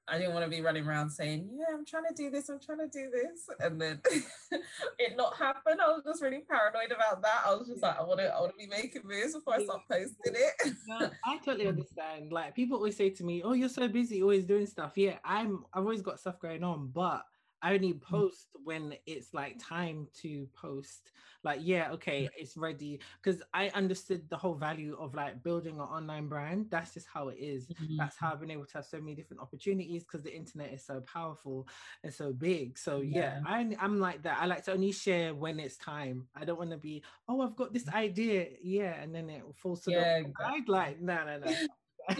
I 0.07 0.19
didn't 0.19 0.33
want 0.33 0.45
to 0.45 0.49
be 0.49 0.61
running 0.61 0.85
around 0.85 1.09
saying, 1.09 1.49
Yeah, 1.51 1.73
I'm 1.73 1.85
trying 1.85 2.03
to 2.07 2.13
do 2.13 2.29
this, 2.29 2.49
I'm 2.49 2.59
trying 2.59 2.77
to 2.77 2.87
do 2.87 3.09
this. 3.09 3.49
And 3.59 3.81
then 3.81 4.01
it 4.99 5.17
not 5.17 5.35
happen. 5.35 5.79
I 5.81 5.87
was 5.87 6.03
just 6.05 6.21
really 6.21 6.41
paranoid 6.47 6.91
about 6.91 7.23
that. 7.23 7.41
I 7.45 7.55
was 7.55 7.67
just 7.67 7.81
like, 7.81 7.99
I 7.99 8.03
want 8.03 8.19
to 8.19 8.27
I 8.27 8.39
want 8.39 8.51
to 8.51 8.57
be 8.57 8.67
making 8.67 9.01
moves 9.03 9.33
before 9.33 9.55
I 9.55 9.63
start 9.63 9.81
posting 9.89 10.35
it. 10.35 10.73
no, 10.87 11.09
I 11.25 11.37
totally 11.37 11.67
understand. 11.67 12.31
Like 12.31 12.53
people 12.55 12.77
always 12.77 12.95
say 12.95 13.09
to 13.09 13.23
me, 13.23 13.41
Oh, 13.43 13.53
you're 13.53 13.69
so 13.69 13.87
busy, 13.87 14.21
always 14.21 14.45
doing 14.45 14.67
stuff. 14.67 14.93
Yeah, 14.95 15.17
I'm 15.23 15.65
I've 15.73 15.83
always 15.83 16.03
got 16.03 16.19
stuff 16.19 16.39
going 16.39 16.63
on, 16.63 16.91
but 16.93 17.23
I 17.65 17.73
only 17.73 17.93
mm. 17.93 18.01
post 18.01 18.49
when 18.63 18.93
it's 19.07 19.33
like 19.33 19.57
time 19.59 20.07
to 20.21 20.47
post. 20.53 21.11
Like, 21.43 21.61
yeah, 21.63 21.91
okay, 21.93 22.29
it's 22.37 22.55
ready. 22.55 22.99
Because 23.23 23.41
I 23.55 23.69
understood 23.69 24.29
the 24.29 24.37
whole 24.37 24.53
value 24.53 24.95
of 24.99 25.15
like 25.15 25.41
building 25.41 25.75
an 25.75 25.81
online 25.81 26.27
brand. 26.27 26.67
That's 26.69 26.93
just 26.93 27.07
how 27.11 27.29
it 27.29 27.39
is. 27.39 27.65
Mm-hmm. 27.65 27.97
That's 27.97 28.17
how 28.17 28.31
I've 28.31 28.39
been 28.39 28.51
able 28.51 28.67
to 28.67 28.73
have 28.75 28.85
so 28.85 28.99
many 28.99 29.15
different 29.15 29.41
opportunities 29.41 30.03
because 30.03 30.21
the 30.21 30.35
internet 30.35 30.73
is 30.73 30.85
so 30.85 31.01
powerful 31.11 31.67
and 32.03 32.13
so 32.13 32.33
big. 32.33 32.77
So 32.77 33.01
yeah, 33.01 33.39
yeah 33.39 33.41
I, 33.47 33.75
I'm 33.81 33.99
like 33.99 34.21
that. 34.23 34.37
I 34.39 34.45
like 34.45 34.63
to 34.65 34.73
only 34.73 34.91
share 34.91 35.33
when 35.33 35.59
it's 35.59 35.77
time. 35.77 36.27
I 36.35 36.45
don't 36.45 36.59
want 36.59 36.69
to 36.69 36.77
be, 36.77 37.01
oh, 37.27 37.41
I've 37.41 37.55
got 37.55 37.73
this 37.73 37.89
idea. 37.89 38.45
Yeah. 38.61 38.93
And 39.01 39.13
then 39.13 39.27
it 39.31 39.41
falls 39.55 39.81
to 39.85 39.91
yeah, 39.91 40.19
the 40.19 40.27
exactly. 40.27 40.63
like, 40.67 41.01
no, 41.01 41.25
no, 41.25 41.39
no. 41.39 41.51
I 42.09 42.13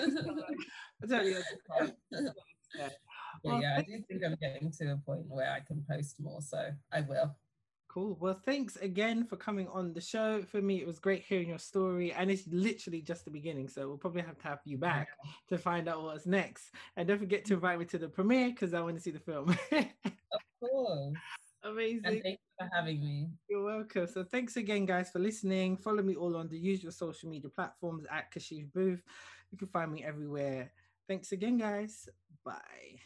totally 1.08 1.36
understand. 1.36 1.94
Yeah. 3.44 3.52
Well, 3.52 3.62
yeah, 3.62 3.76
I 3.78 3.82
do 3.82 4.04
think 4.08 4.24
I'm 4.24 4.36
getting 4.42 4.72
to 4.72 4.94
a 4.94 4.98
point 4.98 5.26
where 5.28 5.52
I 5.52 5.60
can 5.60 5.84
post 5.90 6.20
more, 6.20 6.42
so 6.42 6.70
I 6.92 7.02
will. 7.02 7.36
Cool. 7.96 8.18
Well, 8.20 8.38
thanks 8.46 8.76
again 8.76 9.24
for 9.24 9.38
coming 9.38 9.70
on 9.70 9.94
the 9.94 10.02
show. 10.02 10.44
For 10.44 10.62
me, 10.62 10.82
it 10.82 10.86
was 10.86 11.00
great 11.00 11.24
hearing 11.24 11.48
your 11.48 11.60
story, 11.60 12.12
and 12.12 12.30
it's 12.30 12.46
literally 12.52 13.02
just 13.02 13.24
the 13.24 13.32
beginning. 13.32 13.70
So 13.70 13.88
we'll 13.88 13.98
probably 13.98 14.22
have 14.22 14.38
to 14.40 14.44
have 14.44 14.60
you 14.66 14.78
back 14.78 15.08
to 15.48 15.58
find 15.58 15.88
out 15.88 16.04
what's 16.04 16.26
next. 16.26 16.72
And 16.98 17.08
don't 17.08 17.20
forget 17.20 17.46
to 17.46 17.54
mm-hmm. 17.54 17.66
invite 17.66 17.80
me 17.80 17.86
to 17.86 17.98
the 17.98 18.10
premiere 18.10 18.50
because 18.50 18.74
I 18.74 18.82
want 18.82 18.98
to 18.98 19.02
see 19.02 19.12
the 19.12 19.20
film. 19.20 19.58
of 19.72 20.42
course. 20.60 21.14
Amazing. 21.64 22.02
And 22.04 22.22
thanks 22.22 22.42
for 22.60 22.70
having 22.74 23.00
me. 23.00 23.30
You're 23.50 23.64
welcome. 23.64 24.08
So 24.08 24.24
thanks 24.24 24.58
again, 24.58 24.86
guys, 24.86 25.10
for 25.10 25.20
listening. 25.20 25.78
Follow 25.78 26.04
me 26.04 26.16
all 26.16 26.36
on 26.36 26.50
the 26.50 26.58
usual 26.58 26.92
social 26.92 27.30
media 27.30 27.50
platforms 27.50 28.06
at 28.12 28.32
Kashif 28.32 28.72
Booth. 28.74 29.04
You 29.52 29.58
can 29.58 29.68
find 29.68 29.92
me 29.92 30.04
everywhere. 30.04 30.72
Thanks 31.08 31.32
again, 31.32 31.58
guys. 31.58 32.08
Bye. 32.44 33.00